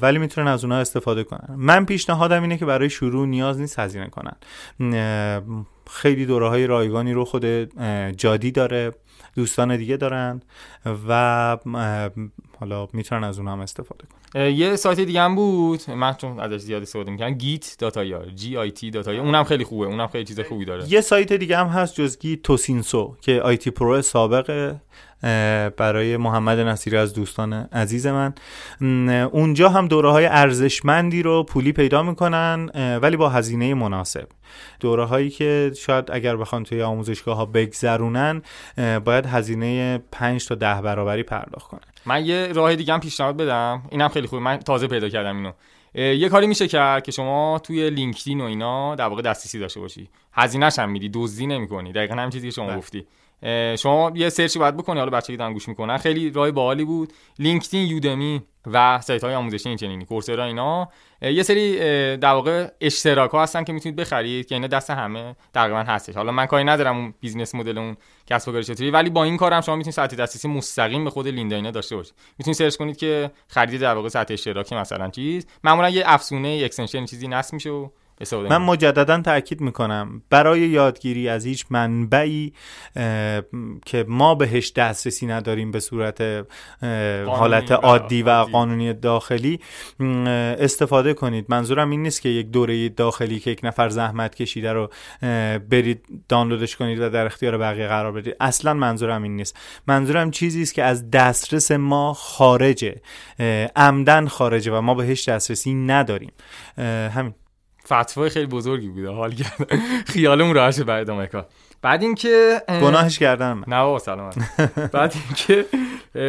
[0.00, 1.54] ولی می‌تونن از اونها استفاده کنن.
[1.56, 4.36] من پیشنهادم اینه که برای شروع نیاز نیست هزینه کنن.
[5.90, 7.44] خیلی دوره های رایگانی رو خود
[8.16, 8.92] جادی داره
[9.34, 10.42] دوستان دیگه دارن
[11.08, 11.56] و
[12.60, 14.50] حالا می‌تونن از اونها هم استفاده کنن.
[14.50, 15.90] یه سایت دیگه هم بود.
[15.90, 17.38] من چون ازش زیاد استفاده می‌کنم.
[17.38, 19.86] git.ir g i t اونم خیلی خوبه.
[19.86, 20.92] اونم خیلی چیز خوبی داره.
[20.92, 24.74] یه سایت دیگه هم هست جز گیت توسینسو که ITPro سابق
[25.76, 28.34] برای محمد نصیری از دوستان عزیز من.
[29.32, 32.70] اونجا هم دوره های ارزشمندی رو پولی پیدا می‌کنن
[33.02, 34.28] ولی با هزینه مناسب.
[34.80, 38.42] دوره هایی که شاید اگر بخوان توی آموزشگاه ها بگذرونن
[39.04, 41.80] باید هزینه 5 تا 10 برابری پرداخت کنن.
[42.06, 43.82] من یه راه دیگه هم پیشنهاد بدم.
[43.90, 44.42] اینم خیلی خوبه.
[44.42, 45.52] من تازه پیدا کردم اینو.
[45.94, 50.08] یه کاری میشه کرد که شما توی لینکدین و اینا در واقع دسترسی داشته باشی.
[50.32, 51.10] هزینه‌ش هم میدی.
[51.14, 51.92] دزدی نمی‌کنی.
[51.92, 52.76] دقیقا همین چیزی که شما بله.
[52.76, 53.06] گفتی.
[53.78, 55.96] شما یه search ی باید بکنی حالا بچه‌ها دارن گوش می‌کنن.
[55.96, 57.12] خیلی راه باحالی بود.
[57.38, 60.88] LinkedIn Udemy و سایت های آموزشی اینچنینی Coursera اینا.
[61.22, 61.76] یه سری
[62.16, 66.16] در واقع اشتراک ها هستن که می‌تونید بخرید که اینا دست همه تقریبا هستش.
[66.16, 67.96] حالا من کاری ندارم اون business model اون
[68.26, 71.28] کسب و کار چطوری ولی با این کارم شما می‌تونید ساعت دسترسی مستقیم به خود
[71.28, 72.14] Lynda داشته باشید.
[72.38, 75.46] می‌تونید search کنید که خرید در واقع ساعت اشتراکی مثلا چیز.
[75.64, 77.88] معمولا یه افزونه extension چیزی نصب میشه و
[78.32, 80.22] من مجددا تاکید می‌کنم.
[80.30, 82.52] برای یادگیری از هیچ منبعی
[83.86, 86.46] که ما بهش دسترسی نداریم به صورت
[87.26, 89.60] حالت عادی و قانونی داخلی
[90.58, 91.46] استفاده کنید.
[91.48, 94.90] منظورم این نیست که یک دوره داخلی که یک نفر زحمت کشیده رو
[95.70, 98.36] برید دانلودش کنید و در اختیار بقیه قرار بدید.
[98.40, 99.56] اصلا منظورم این نیست.
[99.86, 103.00] منظورم چیزی است که از دسترس ما خارجه.
[103.76, 106.32] عمدن خارجه و ما بهش دسترسی نداریم.
[107.14, 107.34] همین.
[107.92, 109.10] فتوای خیلی بزرگی بوده.
[109.10, 109.74] حال کرد
[110.06, 111.46] خیالمون راحت بعد ادامه کار
[111.82, 113.52] بعد اینکه گناهش کردن.
[113.52, 114.30] من نه بابا سلام.
[114.92, 115.66] بعد اینکه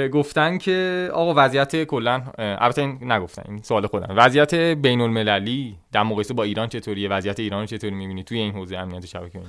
[0.10, 4.14] گفتن که آقا وضعیت کلا البته نگفتن این سوال خودم.
[4.18, 8.78] وضعیت بین المللی در مقایسه با ایران چطوریه؟ وضعیت ایران چطوری می‌بینی؟ توی این حوزه
[8.78, 9.40] امنیت شبکه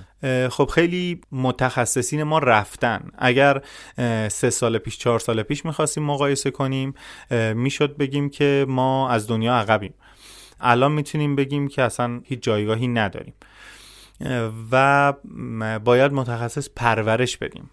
[0.48, 3.00] خب خیلی متخصصین ما رفتن.
[3.18, 3.62] اگر
[4.28, 6.94] سه سال پیش چهار سال پیش می‌خواستیم مقایسه کنیم
[7.54, 9.94] می‌شد بگیم که ما از دنیا عقبیم.
[10.60, 13.34] الان می‌تونیم بگیم که اصلا هیچ جایگاهی نداریم.
[14.72, 15.12] و
[15.84, 17.70] باید متخصص پرورش بدیم.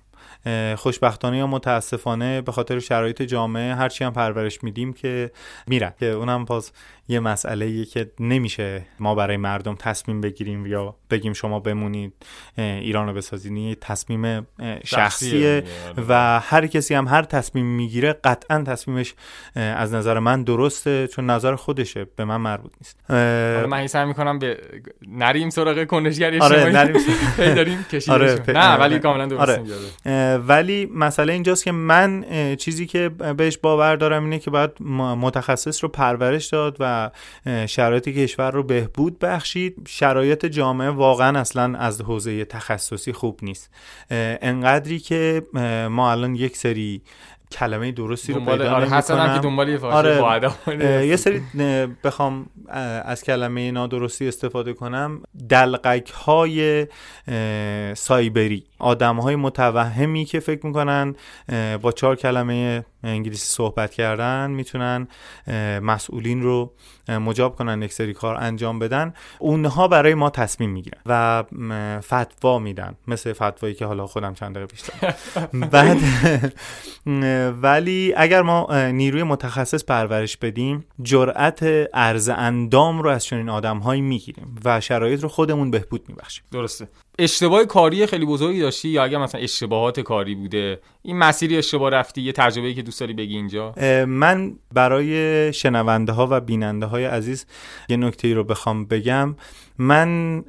[0.75, 5.31] خوشبختانه یا متاسفانه به خاطر شرایط جامعه هرچی هم پرورش میدیم که
[5.67, 5.93] میرن.
[5.99, 6.71] که اونم باز
[7.07, 12.13] یه مسئله که نمیشه ما برای مردم تصمیم بگیریم یا بگیم شما بمونید
[12.57, 13.77] ایران رو بسازید.
[13.81, 14.47] تصمیم
[14.83, 15.63] شخصیه
[16.07, 19.15] و هر کسی هم هر تصمیم می‌گیره قطعا تصمیمش
[19.55, 22.97] از نظر من درسته چون نظر خودشه به من مربوط نیست.
[23.09, 24.57] حالا من سعی می‌کنم به
[25.07, 27.03] نریم سراغ کنشگری آره نریم
[27.55, 29.61] داریم آره نه ولی کاملا درست
[30.05, 30.37] آره.
[30.37, 35.89] ولی مسئله اینجاست که من چیزی که بهش باور دارم اینه که باید متخصص رو
[35.89, 36.96] پرورش داد و
[37.67, 39.75] شرایط کشور رو بهبود بخشید.
[39.87, 43.73] شرایط جامعه واقعا اصلا از حوزه تخصصی خوب نیست.
[44.11, 45.41] انقدری که
[45.89, 47.01] ما الان یک سری
[47.51, 49.33] کلمه درستی رو پیدا آره نمی‌کنم.
[49.35, 51.41] که دنبال یه آره یه سری
[52.03, 52.45] بخوام
[53.05, 55.21] از کلمه نادرستی استفاده کنم.
[55.49, 56.87] دلقک های
[57.95, 58.63] سایبری.
[58.79, 61.15] آدم های متوهمی که فکر می‌کنن
[61.81, 65.07] با چهار کلمه انگلیسی صحبت کردن می‌تونن
[65.81, 66.73] مسئولین رو
[67.07, 69.13] مجاب کنن یک سری کار انجام بدن.
[69.39, 71.43] اونها برای ما تصمیم می‌گیرن و
[72.01, 74.83] فتوا میدن مثل فتوایی که حالا خودم چند دقیقه پیش
[75.71, 75.97] بعد
[77.61, 81.59] ولی اگر ما نیروی متخصص پرورش بدیم جرأت
[81.93, 86.43] ارز اندام رو از چنین آدمهایی می‌گیریم و شرایط رو خودمون بهبود میبخشیم.
[86.51, 86.87] درسته.
[87.19, 92.21] اشتباه کاری خیلی بزرگی داشتی یا اگر مثلا اشتباهات کاری بوده؟ این مسیری اشتباه رفتی؟
[92.21, 93.73] یه تجربه‌ای که دوست داری بگی اینجا؟
[94.07, 97.45] من برای شنونده ها و بیننده های عزیز
[97.89, 99.35] یه نکته ای رو بخوام بگم.
[99.77, 100.43] من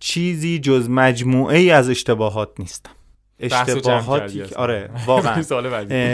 [0.00, 2.90] چیزی جز مجموعه ای از اشتباهات نیستم.
[3.40, 5.42] اشتباهاتی آره واقعا.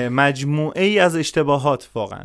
[0.22, 2.24] مجموعه ای از اشتباهات واقعا.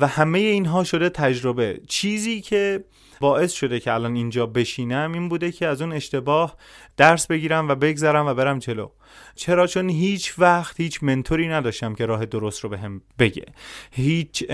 [0.00, 1.80] و همه اینها شده تجربه.
[1.88, 2.84] چیزی که
[3.20, 6.56] باعث شده که الان اینجا بشینم این بوده که از اون اشتباه
[6.96, 8.90] درس بگیرم و بگذرم و برم جلو.
[9.34, 13.44] چرا؟ چون هیچ وقت هیچ منتوری نداشتم که راه درست رو بهم به بگه.
[13.90, 14.50] هیچ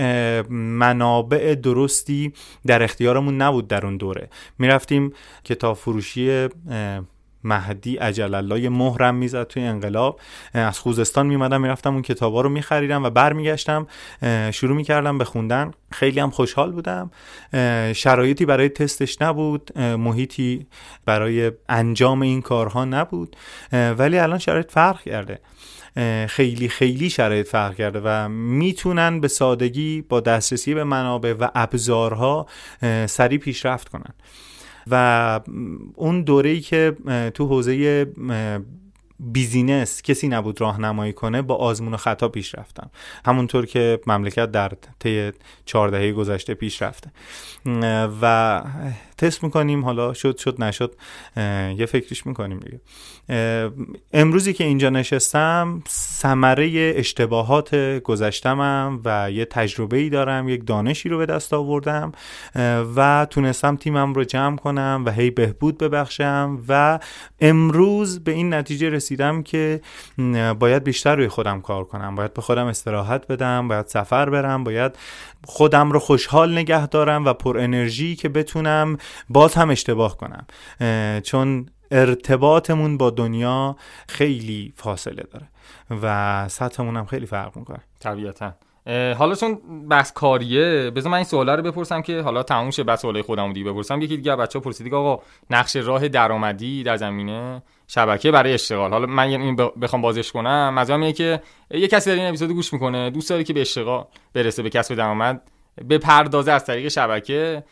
[0.49, 2.33] منابع درستی
[2.65, 4.29] در اختیارمون نبود در اون دوره.
[4.59, 6.47] می‌رفتیم کتاب فروشی
[7.43, 10.19] مهدی عجل الله مهرم می‌زد توی انقلاب.
[10.53, 13.87] از خوزستان میمدم می‌رفتم اون کتابا رو میخریدم و برمیگشتم.
[14.51, 15.71] شروع می‌کردم به خوندن.
[15.91, 17.11] خیلی هم خوشحال بودم.
[17.93, 19.79] شرایطی برای تستش نبود.
[19.79, 20.67] محیطی
[21.05, 23.35] برای انجام این کارها نبود.
[23.71, 25.39] ولی الان شرایط فرق کرده.
[26.27, 32.45] خیلی خیلی شرایط فرق کرده و می‌تونن به سادگی با دسترسی به منابع و ابزارها
[33.05, 34.13] سریع پیشرفت کنن.
[34.87, 35.39] و
[35.95, 36.95] اون دوره‌ای که
[37.33, 38.05] تو حوزه
[39.19, 42.89] بیزینس کسی نبود راهنمایی کنه با آزمون و خطا پیش رفتم.
[43.25, 45.31] همونطور که مملکت در طی
[45.65, 47.11] چهار دهه گذشته پیش رفته.
[48.21, 48.63] و
[49.21, 50.95] تست می‌کنیم حالا شد شد نشد
[51.77, 52.79] یه فکریش می‌کنیم دیگه.
[54.13, 61.17] امروزی که اینجا نشستم ثمره اشتباهات گذشتمم و یه تجربه ای دارم یک دانشی رو
[61.17, 62.11] به دست آوردم
[62.95, 66.99] و تونستم تیمم رو جمع کنم و هی بهبود ببخشم و
[67.39, 69.81] امروز به این نتیجه رسیدم که
[70.59, 72.15] باید بیشتر روی خودم کار کنم.
[72.15, 74.95] باید به خودم استراحت بدم باید سفر برم باید
[75.45, 78.97] خودم رو خوشحال نگه دارم و پر انرژی که بتونم
[79.29, 80.45] باز هم اشتباه کنم.
[81.21, 83.75] چون ارتباطمون با دنیا
[84.07, 85.47] خیلی فاصله داره
[86.03, 87.79] و سطحمون هم خیلی فرق می‌کنه.
[87.99, 88.53] طبیعتا.
[89.17, 93.01] حالا چون بحث کاریه بذار من این سوالا رو بپرسم که حالا تموم شه بس
[93.01, 94.01] سوالای خودم دیگه بپرسم.
[94.01, 98.91] یکی دیگه بچه‌ها پرسید آقا نقش راه درآمدی در زمینه شبکه برای اشتغال.
[98.91, 100.73] حالا من این بخوام بازش کنم.
[100.73, 104.05] مثلا اینه که یه کسی در این اپیزود گوش می‌کنه دوست داره که به اشتغال
[104.33, 105.41] برسه به کسب درآمد.
[105.85, 107.63] به پردازه از طریق شبکه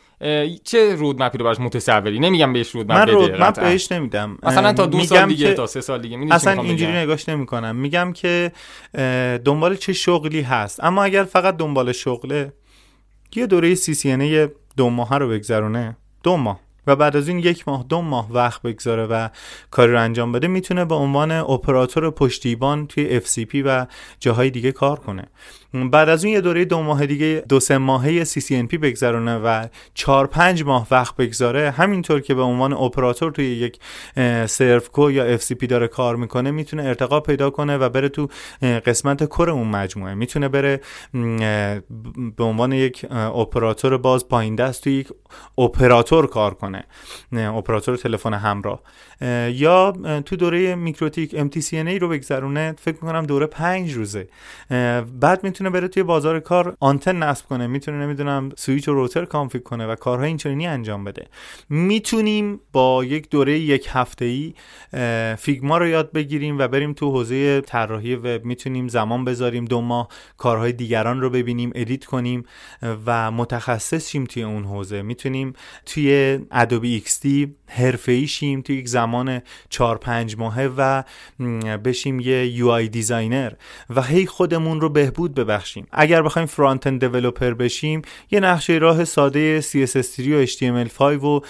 [0.63, 4.37] چه رودمپی رو براش متصوری؟ نمیگم بهش رودمپ من رودمپ بهش نمیدم.
[4.43, 7.75] مثلا تا دو سال دیگه تا سه سال دیگه اصلا اینجوری نگاش نمی‌کنم.
[7.75, 8.51] میگم که
[9.45, 10.83] دنبال چه شغلی هست.
[10.83, 12.53] اما اگر فقط دنبال شغله
[13.35, 15.97] یه دوره سی سی دو ماه رو بگذرونه.
[16.23, 16.59] دو ماه.
[16.87, 19.29] و بعد از این یک ماه دو ماه وقت بگذاره و
[19.71, 23.85] کاری رو انجام بده می‌تونه به عنوان اپراتور پشتیبان توی FCP و
[24.19, 25.25] جاهای دیگه کار کنه.
[25.73, 30.27] بعد از اون یه دوره دو ماه دیگه دو سه ماهه CCNP بگذرونه و چهار
[30.27, 31.71] پنج ماه وقت بگذاره.
[31.71, 33.79] همینطور که به عنوان اپراتور توی یک
[34.45, 38.27] سرفکو یا FCP داره کار می‌کنه می‌تونه ارتقا پیدا کنه و بره تو
[38.61, 40.13] قسمت کور اون مجموعه.
[40.13, 40.81] می‌تونه بره
[42.37, 45.09] به عنوان یک اپراتور باز پایین دست توی یک
[45.57, 46.83] اپراتور کار کنه
[47.33, 48.81] اپراتور تلفن همراه.
[49.51, 49.93] یا
[50.25, 54.27] تو دوره میکروتیک MTCNA رو بگذرونه فکر می‌کنم دوره پنج روزه.
[55.19, 57.67] بعد می‌تونه بره توی بازار کار آنتن نصب کنه.
[57.67, 61.27] می‌تونه نمی‌دونم سویچ و router config کنه و کارهای اینچنینی انجام بده.
[61.69, 64.53] می‌تونیم با یک دوره یک هفته ای
[65.35, 70.07] فیگما رو یاد بگیریم و بریم تو حوزه طراحی وب می‌تونیم زمان بذاریم دو ماه
[70.37, 72.45] کارهای دیگران رو ببینیم edit کنیم
[73.05, 75.01] و متخصص شیم توی اون حوزه.
[75.01, 75.53] می‌تونیم
[75.85, 77.27] توی Adobe XD
[77.67, 78.87] حرفه‌ای شیم توی یک
[79.69, 81.03] 4 5 ماهه و
[81.85, 83.51] بشیم یه UI designer
[83.89, 85.87] و هی خودمون رو بهبود ببخشیم.
[85.91, 91.41] اگر بخوایم front-end developer بشیم یه نقشه راه ساده CSS3 و HTML5 و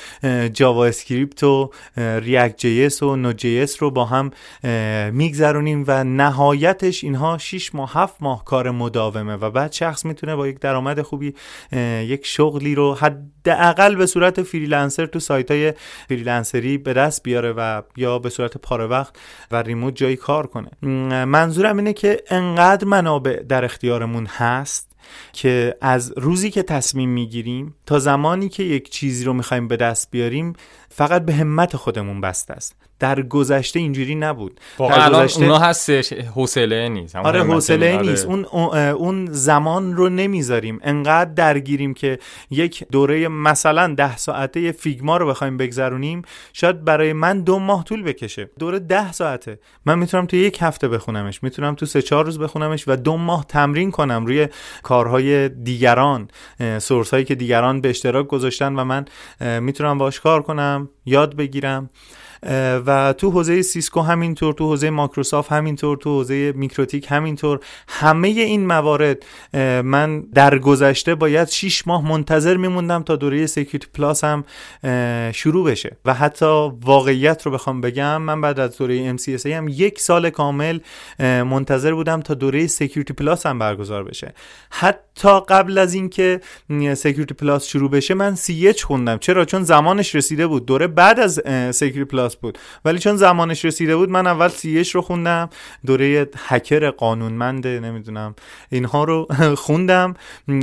[0.47, 4.31] JavaScript و React JS و Node JS رو با هم
[5.11, 10.47] میگذرونیم و نهایتش اینها 6 ماه 7 ماه کار مداومه و بعد شخص می‌تونه با
[10.47, 11.33] یک درآمد خوبی
[12.01, 15.73] یک شغلی رو حداقل به صورت freelancer تو سایت های
[16.09, 17.48] freelancer ی به دست بیاره.
[17.57, 19.15] و یا به صورت پاره وقت
[19.51, 20.69] و remote جایی کار کنه.
[21.25, 24.89] منظورم اینه که انقدر منابع در اختیارمون هست
[25.33, 30.11] که از روزی که تصمیم می‌گیریم تا زمانی که یک چیزی رو می‌خوایم به دست
[30.11, 30.53] بیاریم
[30.89, 32.75] فقط به همت خودمون بسته است.
[32.99, 34.59] در گذشته اینجوری نبود.
[34.79, 37.15] در گذشته اونا هستش حوصله نیست.
[37.15, 38.07] آره حوصله آره.
[38.07, 38.25] نیست.
[38.25, 40.79] اون اون زمان رو نمی‌ذاریم.
[40.83, 46.21] انقدر درگیریم که یک دوره مثلا ده ساعته فیگما رو بخوایم بگذرونیم
[46.53, 48.49] شاید برای من دو ماه طول بکشه.
[48.59, 49.59] دوره ده ساعته.
[49.85, 51.43] من می‌تونم تو یک هفته بخونمش.
[51.43, 54.47] می‌تونم تو سه چهار روز بخونمش و دو ماه تمرین کنم روی
[54.83, 56.27] کارهای دیگران
[56.79, 59.05] source هایی که دیگران به اشتراک گذاشتن و من
[59.59, 60.78] می‌تونم باش کار کنم.
[61.05, 61.89] یاد بگیرم.
[62.85, 68.67] و تو حوزه سیسکو همینطور تو حوزه ماکروسافت همینطور تو حوزه میکروتیک همینطور همه این
[68.67, 69.25] موارد
[69.83, 74.43] من در گذشته باید 6 ماه منتظر میموندم تا دوره Security Plus هم
[75.31, 75.97] شروع بشه.
[76.05, 80.79] و حتی واقعیت رو بخوام بگم من بعد از دوره MCSA هم یک سال کامل
[81.19, 84.33] منتظر بودم تا دوره Security Plus هم برگزار بشه.
[84.69, 86.39] حتی قبل از اینکه
[86.93, 89.17] Security Plus شروع بشه من CEH خوندم.
[89.17, 90.65] چرا؟ چون زمانش رسیده بود.
[90.65, 91.41] دوره بعد از
[91.75, 92.05] Security
[92.37, 92.57] بود.
[92.85, 95.49] ولی چون زمانش رسیده بود من اول CEH رو خوندم.
[95.85, 98.35] دوره هکر قانونمند نمی‌دونم
[98.69, 99.27] اینها رو
[99.65, 100.13] خوندم.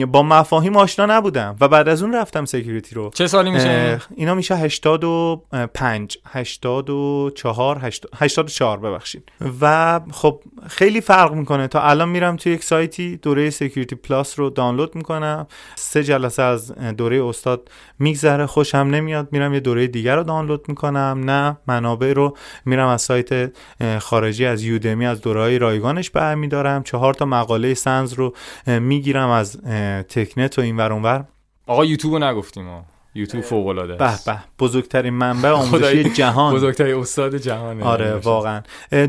[0.09, 3.11] با مفاهیم آشنا نبودم و بعد از اون رفتم Security رو.
[3.15, 9.29] چه سالی میشه؟ اینا میشه 85 84 84 ببخشید.
[9.61, 11.69] و خب خیلی فرق می‌کنه.
[11.69, 15.47] تا الان میرم تو یک سایتی دوره Security Plus رو دانلود می‌کنم.
[15.77, 21.21] سه جلسه از دوره استاد میگذره خوشم نمیاد میرم یه دوره دیگر رو دانلود می‌کنم.
[21.25, 23.53] نه منابع رو میرم از سایت
[23.99, 26.83] خارجی از یودمی از دوره رایگانش برمیدارم.
[26.83, 28.35] چهار تا مقاله سنز رو
[28.67, 29.61] می‌گیرم از
[30.09, 31.25] تکنت و این ور اونور.
[31.67, 32.69] آقا یوتیوب رو نگفتیم
[33.17, 36.55] یوتیوب فوق العاده به به بزرگترین منبع آموزشی جهان.
[36.55, 38.63] بزرگترین استاد جهان آره واقعا.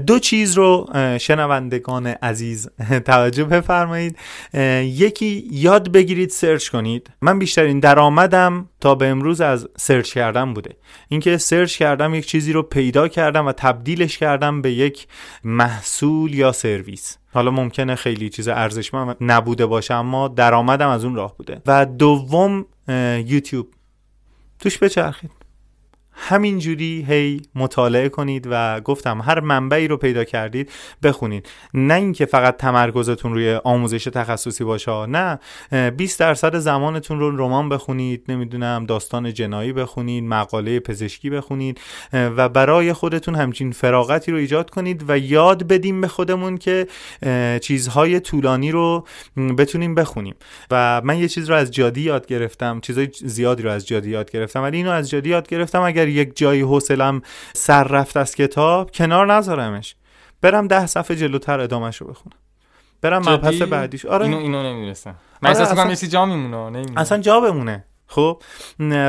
[0.07, 0.89] دو چیز رو
[1.19, 2.69] شنوندگان عزیز
[3.05, 4.17] توجه بفرمایید.
[4.83, 7.09] یکی یاد بگیرید سرچ کنید.
[7.21, 10.75] من بیشترین درآمدم تا به امروز از سرچ کردم بوده.
[11.09, 15.07] اینکه سرچ کردم یک چیزی رو پیدا کردم و تبدیلش کردم به یک
[15.43, 17.17] محصول یا سرویس.
[17.33, 21.61] حالا ممکنه خیلی چیز ارزشمند نبوده باشه اما درآمدم از اون راه بوده.
[21.65, 22.65] و دوم
[23.25, 23.67] یوتیوب.
[24.59, 25.46] توش بچرخید.
[26.19, 30.71] همینجوری هی مطالعه کنید و گفتم هر منبعی رو پیدا کردید
[31.03, 35.39] بخونید نه اینکه فقط تمرکزتون روی آموزش تخصصی باشه نه.
[35.97, 41.81] 20 درصد زمانتون رو رمان بخونید نمی‌دونم داستان جنایی بخونید مقاله پزشکی بخونید
[42.13, 46.87] و برای خودتون همچین فراغتی رو ایجاد کنید و یاد بدیم به خودمون که
[47.61, 49.07] چیزهای طولانی رو
[49.57, 50.35] بتونیم بخونیم.
[50.71, 54.31] و من یه چیز رو از جادی یاد گرفتم چیزای زیادی رو از جادی یاد
[54.31, 57.21] گرفتم ولی اینو از جادی یاد گرفتم اگر یک جایی حوصلم
[57.53, 59.95] سر رفت از کتاب کنار نذارمش.
[60.41, 62.37] برم ده صفحه جلوتر ادامهش رو بخونم.
[63.01, 64.05] برم مبحث بعدیش.
[64.05, 64.25] آره.
[64.25, 66.85] اینو اینو نمی‌رسم من آره کنم جا میمونه.
[66.97, 67.85] اصلا جا بمونه.
[68.07, 68.41] خب؟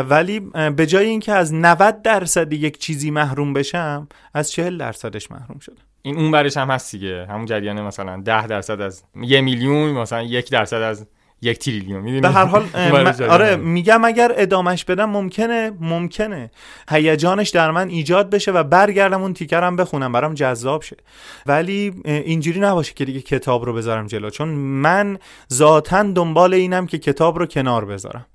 [0.08, 0.40] ولی
[0.76, 5.82] به جای اینکه از 90 درصد یک چیزی محروم بشم از 40 درصدش محروم شدم.
[6.02, 7.26] این اون برش هم هست دیگه.
[7.30, 11.06] همون جریان مثلا 10 درصد از یه میلیون مثلا یک درصد از
[11.42, 12.64] یک تریلیون می‌دونی؟ به هر حال
[13.30, 16.50] آره میگم اگر ادامش بدم ممکنه ممکنه.
[16.90, 20.96] هیجانش در من ایجاد بشه و برگردم اون تیکرم بخونم برام جذاب شه.
[21.46, 25.18] ولی اینجوری نباشه که دیگه کتاب رو بذارم جلو چون من
[25.52, 28.26] ذاتا دنبال اینم که کتاب رو کنار بذارم.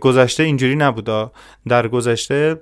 [0.00, 1.32] گذشته اینجوری نبودا
[1.68, 2.60] در گذشته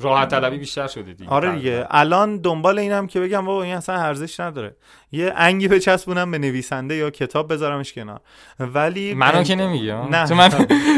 [0.00, 1.30] راحت طلبی بیشتر شده دیگه.
[1.30, 1.86] آره دیگه.
[1.90, 4.76] الان دنبال اینم که بگم بابا این اصلا ارزش نداره.
[5.12, 8.20] یه انگی بچسبونم به نویسنده یا کتاب بذارمش کنار.
[8.60, 10.26] ولی منو که نمیگم نه.
[10.26, 10.48] تو من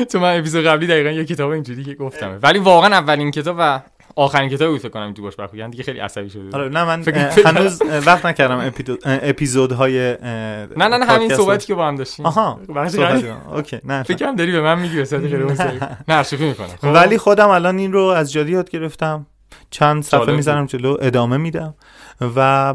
[0.05, 3.81] تو من اپیزود قبلی دقیقا یه کتاب اینجوری که گفتم ولی واقعا اولین کتاب و
[4.17, 5.59] آخرین کتابی فکر کنم تو باش برخورد.
[5.59, 6.57] یعنی دیگه خیلی عصبی شده.
[6.57, 7.03] آره نه من
[7.47, 8.73] هنوز وقت نکردم
[9.05, 12.27] اپیزودهای نه نه نه همین صحبتی که با هم داشتیم.
[12.27, 12.61] آها
[13.55, 16.69] اوکی نه فکرم داری به من میگی وسط خیلی نه شوخی می‌کنم.
[16.83, 19.27] ولی خودم الان این رو از جادی یاد گرفتم.
[19.71, 21.75] چند صفحه می‌زنم جلو ادامه میدم
[22.37, 22.75] و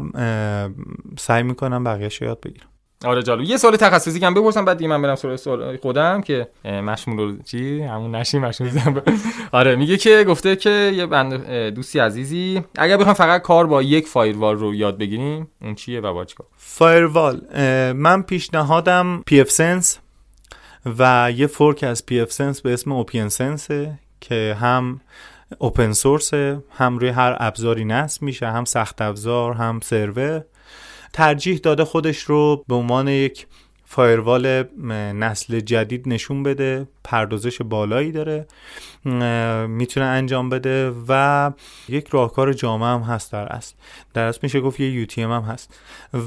[1.18, 2.66] سعی می‌کنم بقیه‌شو یاد بگیرم.
[3.04, 3.40] آره جالب.
[3.40, 7.82] یه سوال تخصصی کم بپرسم بعد دیگه من برم سوال, سوال خودم که مشمول چی
[7.82, 8.70] همون نشی مشمول
[9.52, 14.06] آره میگه که گفته که یه بند دوستی عزیزی اگر بخوام فقط کار با یک
[14.06, 17.40] firewall رو یاد بگیریم اون چیه و با چیکار firewall
[17.92, 19.98] من پیشنهادم pfSense
[20.98, 23.68] و یه fork از pfSense به اسم OPNsense
[24.20, 25.00] که هم
[25.58, 26.34] open source
[26.70, 30.44] هم روی هر ابزاری نصب میشه هم سخت افزار هم سرور.
[31.12, 33.46] ترجیح داده خودش رو به عنوان یک
[33.88, 34.64] firewall
[35.14, 38.46] نسل جدید نشون بده پردازش بالایی داره
[39.68, 41.52] می‌تونه انجام بده و
[41.88, 43.74] یک راهکار جامع هم هست در اصل.
[44.14, 45.80] در اصل میشه گفت یه یوتی هم هست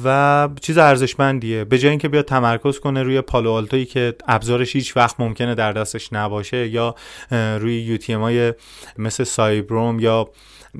[0.03, 1.63] و چیز ارزشمندیه.
[1.63, 5.73] به جای اینکه بیاد تمرکز کنه روی پالو آلتویی که ابزارش هیچ وقت ممکنه در
[5.73, 6.95] دستش نباشه یا
[7.31, 8.53] روی یوتی های
[8.97, 10.29] مثل سایبروم یا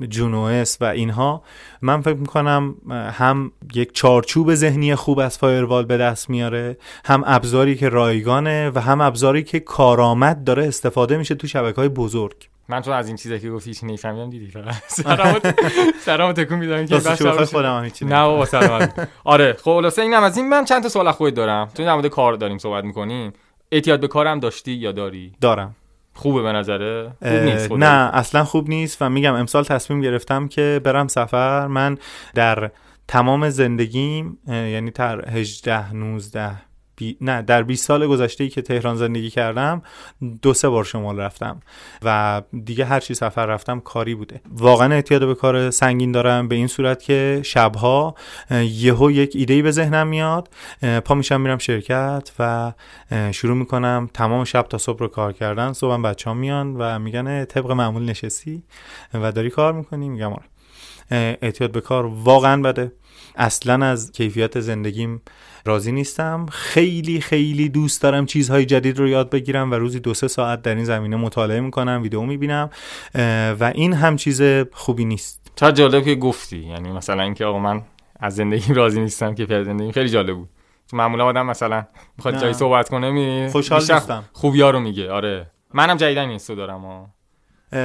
[0.08, 1.42] جونوس و اینها
[1.82, 7.76] من فکر می‌کنم هم یک چارچوب ذهنی خوب از فایروال به دست میاره هم ابزاری
[7.76, 12.50] که رایگانه و هم ابزاری که کارآمد داره استفاده میشه تو شبکه های بزرگ.
[12.70, 14.52] من تو از این چیزا که گفتی هیچ نمیفهمیدم دیدی
[16.04, 18.88] سلام تکون میدم که بس خودم هیچ نه بابا سلام
[19.24, 21.68] آره خلاصه اینم از این من چند تا سوال خودت دارم.
[21.74, 23.32] تو در مورد کار داریم صحبت می‌کنیم
[23.72, 25.76] اعتیاد به کارم داشتی یا داری؟ دارم.
[26.20, 30.80] خوبه به نظره؟ خوب نیست نه اصلا خوب نیست و میگم امسال تصمیم گرفتم که
[30.84, 31.66] برم سفر.
[31.66, 31.98] من
[32.34, 32.70] در
[33.08, 36.69] تمام زندگیم یعنی تر 18 19
[37.20, 39.82] نه در 20 سال گذشته که تهران زندگی کردم
[40.42, 41.60] دو سه بار شمال رفتم
[42.02, 44.40] و دیگه هر چی سفر رفتم کاری بوده.
[44.50, 48.14] واقعا اعتیاد به کار سنگین دارم به این صورت که شبها
[48.50, 50.48] یهو یک ایده به ذهنم میاد
[51.04, 52.72] پا میشم میرم شرکت و
[53.32, 55.72] شروع می‌کنم تمام شب تا صبح رو کار کردن.
[55.72, 58.62] صبحم بچه ها میان و میگن طبق معمول نشستی؟
[59.14, 60.44] و داری کار می‌کنی؟ میگم آره.
[61.42, 62.92] اعتیاد به کار واقعا بده.
[63.36, 65.22] اصلا از کیفیت زندگیم
[65.64, 66.46] راضی نیستم.
[66.50, 70.74] خیلی خیلی دوست دارم چیزهای جدید رو یاد بگیرم و روزی دو سه ساعت در
[70.74, 72.70] این زمینه مطالعه می‌کنم ویدیو می‌بینم
[73.60, 74.42] و این هم چیز
[74.72, 75.52] خوبی نیست.
[75.56, 76.58] چه جالب که گفتی.
[76.58, 77.82] یعنی مثلا اینکه آقا من
[78.20, 80.48] از زندگی راضی نیستم که پر زندگی خیلی جالب بود.
[80.92, 81.84] معمولا آدم مثلا
[82.16, 84.24] می‌خواد جایی صحبت کنه می خوشحال نیستم.
[84.32, 85.10] خوبیا رو میگه.
[85.10, 85.50] آره.
[85.74, 87.12] منم جدیدن این دارم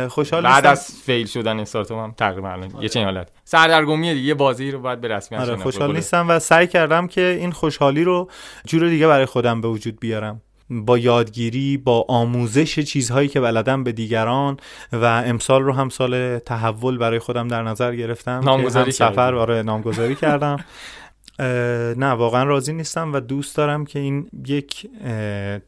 [0.09, 3.31] خوشحال بعد از فیل شدن استارتاپ هم تقریبا الان یه چنین حالت.
[3.43, 7.51] سردرگمیه دیگه بازی رو باید به رسمیت آره خوشحال نیستم و سعی کردم که این
[7.51, 8.29] خوشحالی رو
[8.67, 10.41] جور دیگه برای خودم به وجود بیارم.
[10.69, 14.57] با یادگیری با آموزش چیزهایی که بلدم به دیگران
[14.93, 20.15] و امسال رو هم سال تحول برای خودم در نظر گرفتم نامگذاری سفر آره نامگذاری
[20.15, 20.57] کردم.
[22.03, 24.89] نه واقعا راضی نیستم و دوست دارم که این یک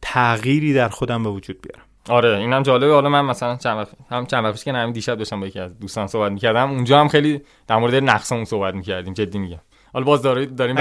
[0.02, 1.87] تغییری در خودم به وجود بیارم.
[2.10, 2.94] آره اینم جالبه.
[2.94, 5.80] حالا من مثلا چند وقت هم چند وقت که همین دیشب داشتم با یکی از
[5.80, 9.60] دوستان صحبت می‌کردم اونجا هم خیلی در مورد نقصمون صحبت می‌کردیم جدی میگم.
[9.94, 10.76] حالا باز داریم داریم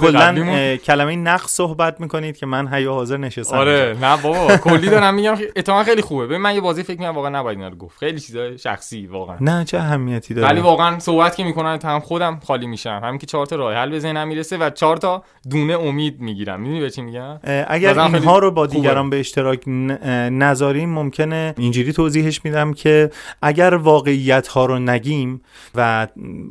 [0.00, 5.14] کلا کلمه نقص صحبت می‌کنید که من حیا حاضر نشستم آره نه بابا کلی دارم
[5.14, 5.36] میگم.
[5.56, 6.26] اتفاقا خیلی خوبه.
[6.26, 7.98] ببین من یه بازی فکر می‌کنم واقعا نباید اینا رو گفت.
[7.98, 9.36] خیلی چیزای شخصی واقعا.
[9.40, 13.00] نه چه اهمیتی داره؟ ولی واقعا صحبت که می‌کنن هم خودم خالی میشم.
[13.04, 16.60] همین که چهار تا راه حل به ذهنم می‌رسه و چهار تا دونه امید می‌گیرم.
[16.60, 22.44] می‌دونی به چی میگم؟ اگر اینها رو با دیگران به اشتراک نذاریم ممکنه اینجوری توضیحش
[22.44, 23.10] میدم که
[23.42, 25.40] اگر واقعیت ها رو نگیم
[25.74, 26.06] و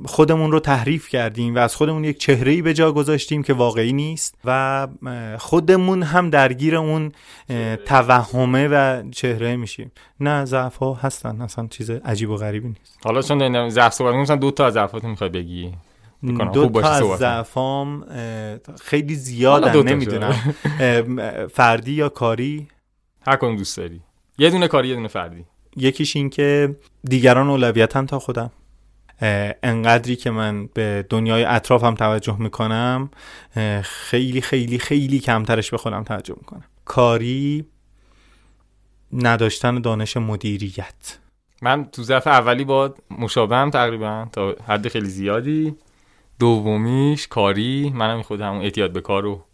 [0.06, 4.36] خودمون رو تحریف کردیم و از خودمون یک چهره به جا گذاشتیم که واقعی نیست
[4.46, 4.88] و
[5.38, 7.12] خودمون هم درگیر اون
[7.86, 9.92] توهمه و چهره میشیم.
[10.20, 13.00] نه ضعف ها هستن اصلا چیز عجیب و غریبی نیست.
[13.04, 15.74] حالا چون ضعف صحبت مثلا دو تا از ضعفات می‌خوای بگی؟
[16.54, 18.06] دو تا از ضعفام
[18.82, 20.56] خیلی زیادن نمی‌دونم.
[21.54, 22.68] فردی یا کاری؟
[23.28, 24.02] هر کدوم دوست داری.
[24.38, 25.46] یه دونه کاری یه دونه فردی.
[25.78, 28.52] یکیش این که دیگران اولویتن تا خودم.
[29.64, 33.10] انقدری که من به دنیای اطرافم توجه می‌کنم
[33.84, 36.64] خیلی خیلی خیلی کمترش به خودم توجه می‌کنم.
[36.86, 37.66] کاری
[39.14, 41.18] نداشتن دانش مدیریت.
[41.62, 45.76] من تو ظرف اولی با مشابهم تقریبا تا حد خیلی زیادی.
[46.40, 49.46] دومیش کاری منم خود همون اعتیاد به کار رو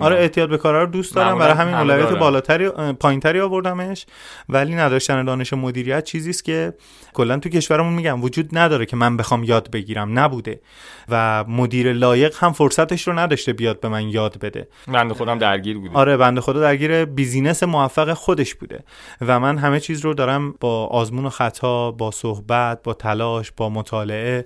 [0.00, 1.38] آره اعتیاد به کارا رو دوست دارم.
[1.38, 2.68] برای همین اولویت بالاتری
[3.00, 4.06] پایینتری آوردمش.
[4.48, 6.04] ولی نداشتن دانش مدیریت.
[6.04, 6.74] چیزی است که
[7.12, 10.18] کلا تو کشورمون میگم وجود نداره که من بخوام یاد بگیرم.
[10.18, 10.60] نبوده.
[11.08, 14.68] و مدیر لایق هم فرصتش رو نداشته بیاد به من یاد بده.
[14.88, 15.94] بنده خودم درگیر بوده.
[15.94, 18.84] آره بنده خدا درگیر بیزینس موفق خودش بوده.
[19.20, 23.68] و من همه چیز رو دارم با آزمون و خطا با صحبت با تلاش با
[23.68, 24.44] مطالعه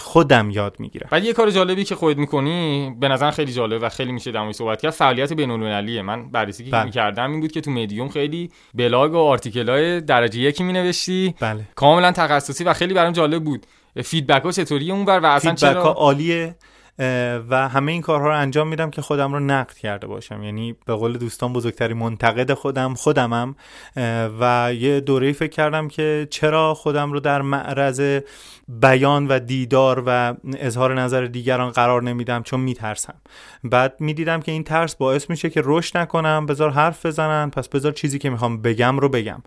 [0.00, 1.08] خودم یاد می‌گیرم.
[1.12, 4.32] ولی یه کار جالبی که خودت می‌کنی به نظر خیلی جالب و خیلی میشه
[4.64, 6.84] صحبت کرد فعالیت بین‌المللیه من بررسی که بله.
[6.84, 11.60] می‌کردم این بود که تو مدیوم خیلی بلاگ و article های درجه یکی مینوشتی بله.
[11.74, 13.66] کاملا تخصصی و خیلی برام جالب بود
[14.04, 16.54] feedback ها چطوریه اونور و اصلا feedback ها عالیه
[16.98, 20.42] و همه این کارها رو انجام میدم که خودم رو نقد کرده باشم.
[20.42, 23.56] یعنی به قول دوستان بزرگترین منتقد خودم خودمم
[24.40, 28.20] و یه دوره فکر کردم که چرا خودم رو در معرض
[28.68, 33.14] بیان و دیدار و اظهار نظر دیگران قرار نمیدم؟ چون میترسم.
[33.64, 37.92] بعد می‌دیدم که این ترس باعث میشه که رشد نکنم بذار حرف بزنن پس بذار
[37.92, 39.42] چیزی که می‌خوام بگم رو بگم.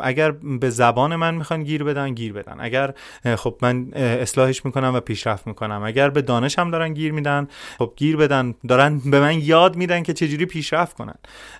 [0.00, 2.56] اگر به زبان من می‌خوان گیر بدن گیر بدن.
[2.58, 2.94] اگر
[3.36, 5.82] خب من اصلاحش می‌کنم و پیشرفت می‌کنم.
[5.82, 7.48] اگر به دانش هم دارن گیر میدن.
[7.78, 11.14] خب گیر بدن دارن به من یاد میدن که چجوری پیشرفت کنن.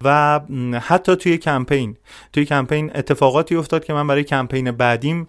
[0.05, 0.41] و
[0.81, 1.97] حتی توی کمپین
[2.33, 5.27] توی کمپین اتفاقاتی افتاد که من برای کمپین بعدیم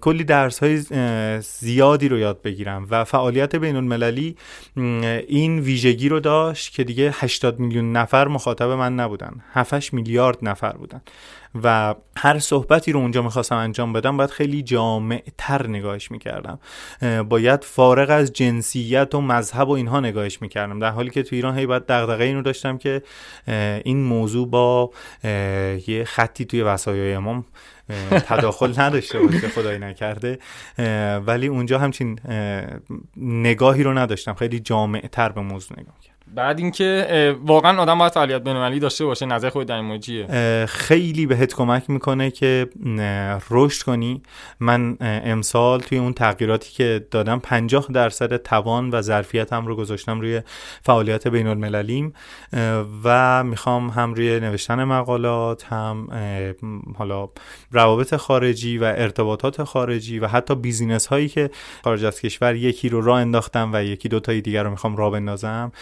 [0.00, 0.76] کلی درس های
[1.40, 2.86] زیادی رو یاد بگیرم.
[2.90, 4.36] و فعالیت بین المللی
[5.28, 9.44] این ویژگی رو داشت که دیگه 80 میلیون نفر مخاطب من نبودن.
[9.52, 11.00] 7 میلیارد نفر بودن.
[11.62, 16.58] و هر صحبتی رو اونجا می‌خواستم انجام بدم باید خیلی جامع تر نگاهش می‌کردم.
[17.28, 18.32] باید فارغ از
[18.86, 20.78] جنسیت و مذهب و اینها نگاهش می‌کردم.
[20.78, 23.02] در حالی که تو ایران هی باید دغدغه اینو داشتم که
[23.84, 24.90] این موضوع با
[25.86, 27.44] یه خطی توی وسایای امام
[28.10, 30.38] تداخل نداشته باشه خدای نکرده.
[31.26, 32.18] ولی اونجا همچین
[33.16, 34.34] نگاهی رو نداشتم.
[34.34, 39.04] خیلی جامع تر به موضوع نگاه کردم بعد اینکه واقعا آدم باید فعالیت بین‌المللی داشته
[39.04, 42.68] باشه نظر خود در خیلی بهت کمک می‌کنه که
[43.50, 44.22] رشد کنی.
[44.60, 50.42] من امسال توی اون تغییراتی که دادم 50 درصد توان و ظرفیتم رو گذاشتم روی
[50.82, 52.12] فعالیت بین المللیم.
[53.04, 56.08] و می‌خوام هم روی نوشتن مقالات هم
[56.98, 57.28] حالا
[57.70, 61.50] روابط خارجی و ارتباطات خارجی و حتی بیزینس هایی که
[61.84, 65.12] خارج از کشور یکی رو راه انداختم و یکی دو تای دیگر رو می‌خوام راه
[65.12, 65.72] بندازم.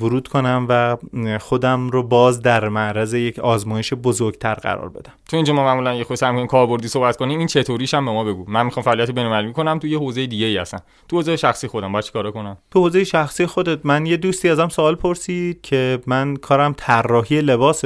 [0.00, 0.96] ورود کنم و
[1.38, 5.12] خودم رو باز در معرض یک آزمایش بزرگتر قرار بدم.
[5.28, 7.38] تو اینجا ما معمولا یه خود سعی کاربردی صحبت کنیم.
[7.38, 8.44] این چطوریش هم به ما بگو.
[8.48, 9.78] من می‌خوام فعالیت بین‌المللی کنم.
[9.78, 10.78] تو یه حوزه دیگه ای هستن
[11.08, 14.68] تو حوزه شخصی خودم باید چیکار کنم؟ تو حوزه شخصی خودت من یه دوستی ازم
[14.68, 17.84] سوال پرسید که من کارم طراحی لباس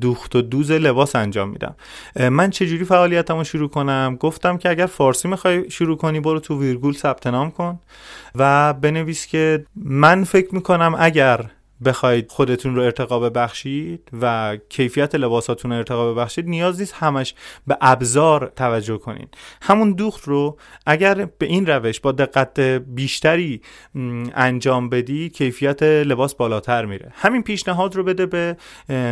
[0.00, 1.74] دوخت و دوز لباس انجام میدم.
[2.30, 6.94] من چجوری فعالیتمو شروع کنم؟ گفتم که اگر فارسی می‌خوای شروع کنی برو تو ویرگول
[6.94, 7.78] ثبت نام کن
[8.34, 11.50] و بنویس که من فکر می‌کنم اگر
[11.84, 17.34] بخواید خودتون رو ارتقا ببخشید و کیفیت لباساتون رو ارتقا ببخشید نیاز نیست همش
[17.66, 19.28] به ابزار توجه کنین.
[19.62, 23.60] همون دوخت رو اگر به این روش با دقت بیشتری
[24.34, 27.12] انجام بدی کیفیت لباس بالاتر میره.
[27.14, 28.56] همین پیشنهاد رو بده به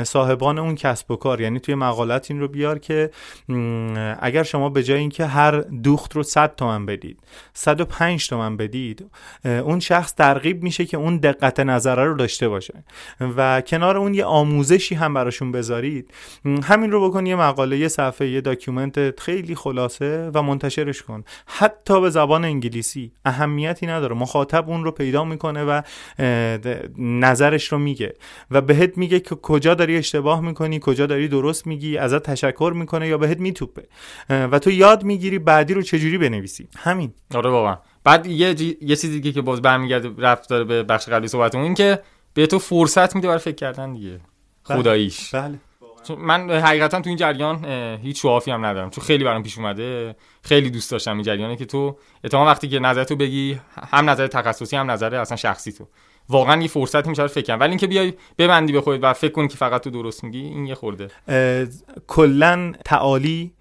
[0.05, 1.41] صاحبان اون کسب و کار.
[1.41, 3.11] یعنی توی مقالت این رو بیار که
[4.21, 7.19] اگر شما به جای اینکه هر دوخت رو 100 تومن بدید
[7.55, 9.11] 105 تومن بدید
[9.45, 12.60] اون شخص ترغیب میشه که اون دقت نظره رو داشته باشه.
[13.37, 16.15] و کنار اون یه آموزشی هم براشون بذارید.
[16.63, 21.25] همین رو بکن یه مقاله یه صفحه یه document خیلی خلاصه و منتشرش کن.
[21.47, 23.13] حتی به زبان انگلیسی.
[23.25, 24.17] اهمیتی نداره.
[24.17, 25.83] مخاطب اون رو پیدا می‌کنه و
[26.99, 28.15] نظرش رو میگه.
[28.51, 33.09] و بهت میگه که کجا داری اشتباه می‌کنی کجا داری درست میگی ازت تشکر می‌کنه
[33.09, 33.83] یا بهت میتوپه.
[34.31, 36.69] و تو یاد می‌گیری بعدی رو چجوری بنویسی.
[36.79, 37.13] همین.
[37.35, 37.79] آره واقعا.
[38.05, 38.77] بعد یه, جی...
[38.81, 41.99] یه چیزی که باز برمیگرده رفت داره به بخش قبلی صحبتمون این که
[42.35, 44.21] به تو فرصت میده برای فکر کردن دیگه.
[44.69, 44.79] بله.
[44.79, 45.35] خداییش.
[45.35, 45.59] بله.
[46.19, 47.65] من حقیقتا تو این جریان
[48.03, 48.91] هیچ شوافی هم ندارم.
[48.91, 50.17] چون خیلی برام پیش اومده.
[50.43, 53.61] خیلی دوست داشتم این جریانه که تو اتفاقا وقتی که نظر تو بگی
[53.93, 55.89] هم نظر تخصصی هم نظر اصلا شخصی تو.
[56.29, 59.49] واقعا یه فرصتی میشه فکر کنم ولی اینکه بیای ببندی به خودت و فکر کنی
[59.49, 61.09] که فقط تو درست میگی این یه خورده.
[62.07, 63.53] کلا تعالی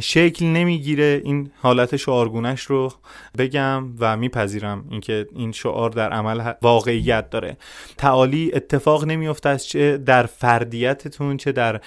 [0.00, 1.22] شکل نمی‌گیره.
[1.24, 2.92] این حالت شعارگونش رو
[3.38, 7.56] بگم و میپذیرم اینکه این شعار در عمل واقعیت داره.
[7.96, 11.80] تعالی اتفاق نمیفته از چه در فردیتتون چه در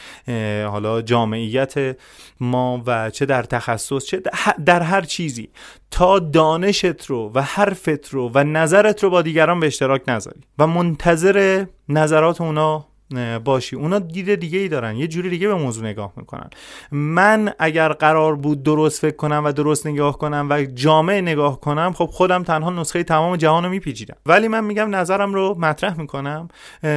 [0.66, 1.98] حالا جامعیت
[2.40, 4.22] ما و چه در تخصص چه
[4.66, 5.50] در هر چیزی.
[5.92, 10.68] تا دانشت رو و حرفت رو و نظرت رو با دیگران به اشتراک نذاری و
[10.68, 12.88] منتظر نظرات اونا
[13.46, 13.76] باشی.
[13.76, 14.96] اونا دید دیگه ای دارن.
[14.96, 16.50] یه جوری دیگه به موضوع نگاه می‌کنن.
[16.92, 21.94] من اگر قرار بود درست فکر کنم و درست نگاه کنم و جامعه نگاه کنم
[21.94, 24.16] خب خودم تنها نسخه تمام جهان رو میپیچیدم.
[24.26, 26.48] ولی من میگم نظرم رو مطرح می‌کنم.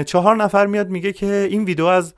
[0.06, 2.14] چهار نفر میاد میگه که این ویدیو از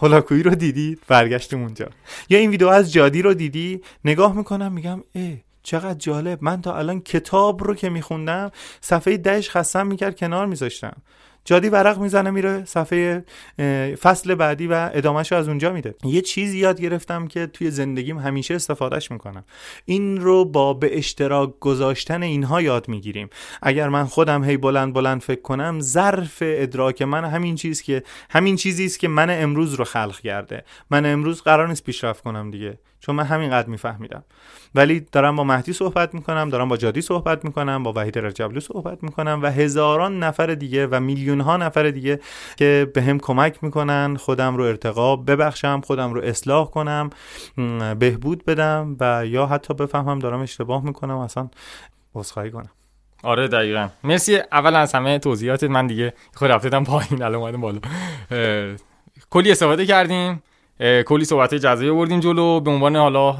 [0.00, 1.86] هولاکویی رو دیدی؟ برگشتیم اونجا.
[2.28, 5.32] یا این ویدیو از جادی رو دیدی؟ نگاه می‌کنم میگم اه
[5.62, 6.38] چقدر جالب.
[6.40, 10.96] من تا الان کتاب رو که میخوندم صفحه دهش خستم می‌کرد کنار میذاشتم.
[11.46, 13.24] جادی ورق می‌زنه میره صفحه
[14.00, 15.94] فصل بعدی و ادامهش رو از اونجا میده.
[16.04, 19.44] یه چیزی یاد گرفتم که توی زندگیم همیشه استفادهش می‌کنم.
[19.84, 23.28] این رو با به اشتراک گذاشتن اینها یاد می‌گیریم.
[23.62, 28.56] اگر من خودم هی بلند بلند فکر کنم ظرف ادراک من همین چیز که همین
[28.56, 30.64] چیزی است که من امروز رو خلق کرده.
[30.90, 32.78] من امروز قرار نیست پیشرفت کنم دیگه.
[33.06, 34.24] چون من همینقدر میفهمیدم.
[34.74, 39.02] ولی دارم با مهدی صحبت می‌کنم دارم با جادی صحبت می‌کنم با وحید رجبلو صحبت
[39.02, 42.20] می‌کنم و هزاران نفر دیگه و میلیون ها نفر دیگه
[42.56, 47.10] که به هم کمک می‌کنن خودم رو ارتقا ببخشم خودم رو اصلاح کنم
[47.98, 51.48] بهبود بدم و یا حتی بفهمم دارم اشتباه می‌کنم اصلا
[52.14, 52.70] عذرخواهی کنم.
[53.22, 53.88] آره دقیقا.
[54.04, 54.38] مرسی.
[54.52, 57.80] اول از همه توضیحات من دیگه خود رفتم پایین الان اومدم بالا.
[59.30, 60.42] کلی استفاده کردیم.
[60.80, 62.60] کلی صحبت جزایی بردیم جلو.
[62.60, 63.36] به عنوان حالا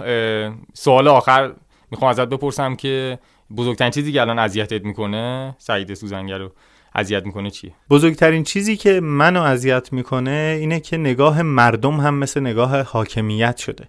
[0.75, 1.53] سوال آخر
[1.91, 3.19] می‌خوام ازت بپرسم که
[3.57, 6.53] بزرگترین چیزی که الان اذیتت می‌کنه سعید سوزنگر رو
[6.95, 12.41] اذیت می‌کنه چیه؟ بزرگترین چیزی که منو اذیت می‌کنه اینه که نگاه مردم هم مثل
[12.41, 13.87] نگاه حاکمیت شده.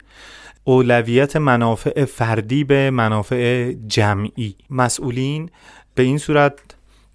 [0.63, 4.55] اولویت منافع فردی به منافع جمعی.
[4.69, 5.49] مسئولین
[5.95, 6.53] به این صورت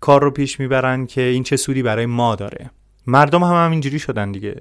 [0.00, 2.70] کار رو پیش می‌برن که این چه سودی برای ما داره.
[3.06, 4.60] مردم هم همینجوری شدن دیگه.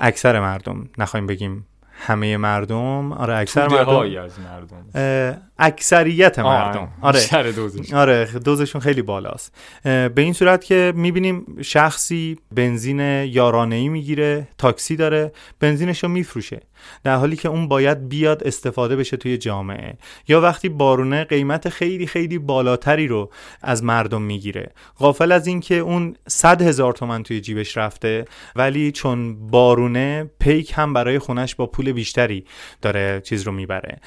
[0.00, 1.66] اکثر مردم نخواهیم بگیم
[2.00, 3.12] همه مردم.
[3.12, 3.98] آره اکثر مردم.
[3.98, 5.42] از مردم.
[5.58, 6.88] اکثریت مردم.
[7.02, 7.52] آره.
[7.52, 7.98] دوزشون.
[7.98, 9.54] آره دوزشون خیلی بالاست.
[9.84, 16.60] به این صورت که می‌بینیم شخصی بنزین یارانه ای می‌گیره تاکسی داره بنزینش رو میفروشه.
[17.04, 19.98] در حالی که اون باید بیاد استفاده بشه توی جامعه.
[20.28, 23.30] یا وقتی بارونه قیمت خیلی خیلی بالاتری رو
[23.62, 24.72] از مردم می‌گیره.
[24.98, 28.24] غافل از اینکه اون صد هزار تومن توی جیبش رفته
[28.56, 32.44] ولی چون بارونه پیک هم برای خونش با پول بیشتری
[32.82, 33.98] داره چیز رو می‌بره.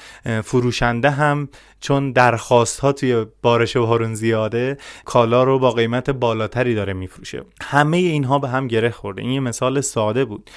[0.44, 1.48] فروشنده هم
[1.80, 7.42] چون درخواست ها توی بارش بارون زیاده کالا رو با قیمت بالاتری داره میفروشه.
[7.62, 9.22] همه اینها به هم گره خورده.
[9.22, 10.50] این یه مثال ساده بود.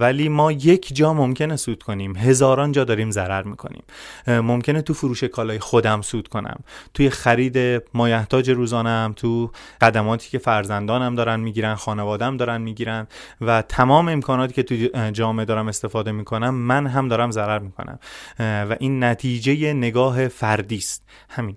[0.00, 2.16] ولی ما یک جا ممکنه سود کنیم.
[2.16, 3.82] هزاران جا داریم ضرر می‌کنیم.
[4.26, 6.60] ممکنه تو فروش کالای خودم سود کنم.
[6.94, 13.06] توی خرید مایحتاج روزانم تو قدماتی که فرزندانم دارن می‌گیرن خانوادم دارن می‌گیرن
[13.40, 17.98] و تمام امکاناتی که تو جامعه دارم استفاده می‌کنم من هم دارم ضرر می‌کنم.
[18.38, 21.56] و این نتیجه نگاه فردی است همین.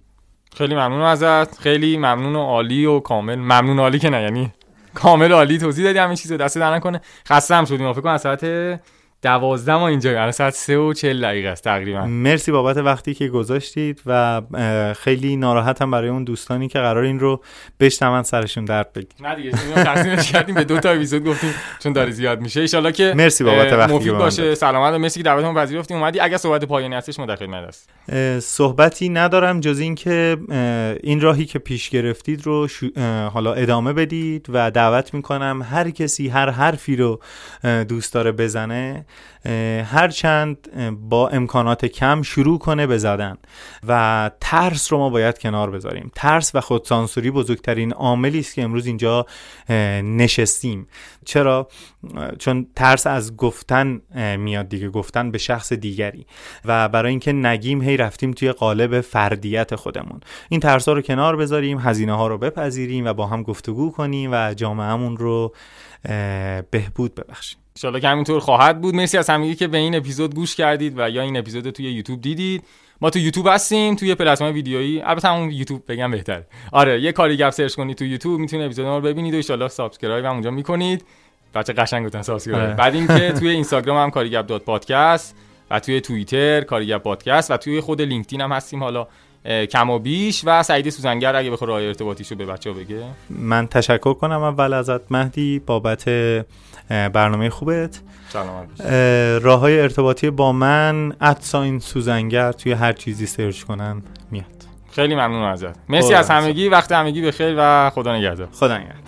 [0.55, 1.59] خیلی ممنون ازت.
[1.59, 3.35] خیلی ممنون و عالی و کامل.
[3.35, 4.53] ممنون عالی که نه یعنی
[4.93, 6.37] کامل عالی توضیح دادی همین چیزو.
[6.37, 7.01] دست در نکنه.
[7.27, 7.93] خسته هم شدیم.
[7.93, 8.43] فکر کنم ساعت
[9.21, 12.05] دوازده ما اینجا الان ساعت سه و چل دقیقه است تقریبا.
[12.05, 14.41] مرسی بابت وقتی که گذاشتید و
[14.93, 17.41] خیلی ناراحتم برای اون دوستانی که قرار این رو
[17.79, 21.53] بشنون سرشون درد بگیر نه دیگه تصمیمش کردیم به دو تا اپیزود گفتیم
[21.83, 22.65] چون داره زیاد میشه.
[22.73, 24.55] ان که مرسی بابت وقتی مفید باشه.
[24.55, 25.97] سلامت و مرسی که دعوتمون پذیرفتیم.
[25.97, 27.89] اومدی؟ اگه صحبت پایانی هستش ما در خدمت است
[28.39, 30.37] صحبتی ندارم جز اینکه
[31.03, 32.67] این راهی که پیش گرفتید رو
[33.33, 37.19] حالا ادامه بدید و دعوت می‌کنم هر کسی هر حرفی رو
[37.89, 39.05] دوست داره بزنه.
[39.85, 40.69] هرچند
[41.09, 43.37] با امکانات کم شروع کنه به زدن
[43.87, 46.11] و ترس رو ما باید کنار بذاریم.
[46.15, 49.25] ترس و خودسانسوری بزرگترین عاملی است که امروز اینجا
[50.03, 50.87] نشستیم.
[51.25, 51.67] چرا؟
[52.39, 54.01] چون ترس از گفتن
[54.37, 56.25] میاد دیگه گفتن به شخص دیگری
[56.65, 60.19] و برای اینکه نگیم هی رفتیم توی قالب فردیت خودمون.
[60.49, 64.29] این ترس ها رو کنار بذاریم هزینه ها رو بپذیریم و با هم گفتگو کنیم
[64.33, 65.53] و جامعهمون رو
[66.71, 67.60] بهبود ببخشیم.
[67.75, 68.95] انشالله که همینطور خواهد بود.
[68.95, 72.21] مرسی از همگی که به این اپیزود گوش کردید و یا این اپیزود توی یوتیوب
[72.21, 72.63] دیدید.
[73.01, 75.01] ما تو یوتیوب هستیم توی پلتفرم ویدیویی.
[75.01, 78.97] البته همون یوتیوب بگم بهتر آره یه کاریگپ سرچ کنید تو یوتیوب می‌تونید اپیزود ما
[78.97, 81.05] رو ببینید و ان شاء subscribe هم اونجا می‌کنید.
[81.53, 82.63] بچه قشنگ گفتن subscribe.
[82.63, 82.73] آره.
[82.73, 85.35] بعد اینکه توی اینستاگرام هم کاریگپ dot پادکست
[85.71, 88.83] و توی توییتر کاریگپ پادکست و توی خود لینکدین هم هستیم.
[88.83, 89.07] حالا
[89.45, 93.03] کم و بیش و سعید سوزنگر اگه بخواد راه ارتباطیشو به بچه‌ها بگه.
[93.29, 96.09] من تشکر کنم اول ازت مهدی بابت
[96.89, 98.01] برنامه خوبت.
[99.41, 104.45] راه های ارتباطی با من at sign سوزنگر توی هر چیزی سرچ کنن میاد.
[104.91, 105.75] خیلی ممنون ازت.
[105.89, 106.69] مرسی از همگی.
[106.69, 108.47] وقت همگی بخیر و خدا نگهدار.
[108.51, 109.01] خدا نگهدار.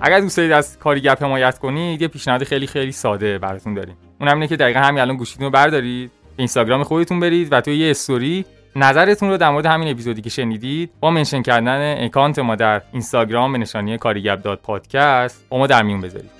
[0.00, 3.96] اگر دوست دارید از کاری گپ حمایت کنید یه پیشنهاد خیلی خیلی ساده براتون داریم.
[4.20, 6.10] اون اینه که دقیقا همین الان گوشیتون رو بردارید.
[6.36, 8.44] اینستاگرام خودتون برید و توی یه استوری
[8.76, 13.52] نظرتون رو در مورد همین اپیزودی که شنیدید با منشن کردن اکانت ما در اینستاگرام
[13.52, 16.35] به نشانی کاریگب داد پادکست با ما در میون بذارید.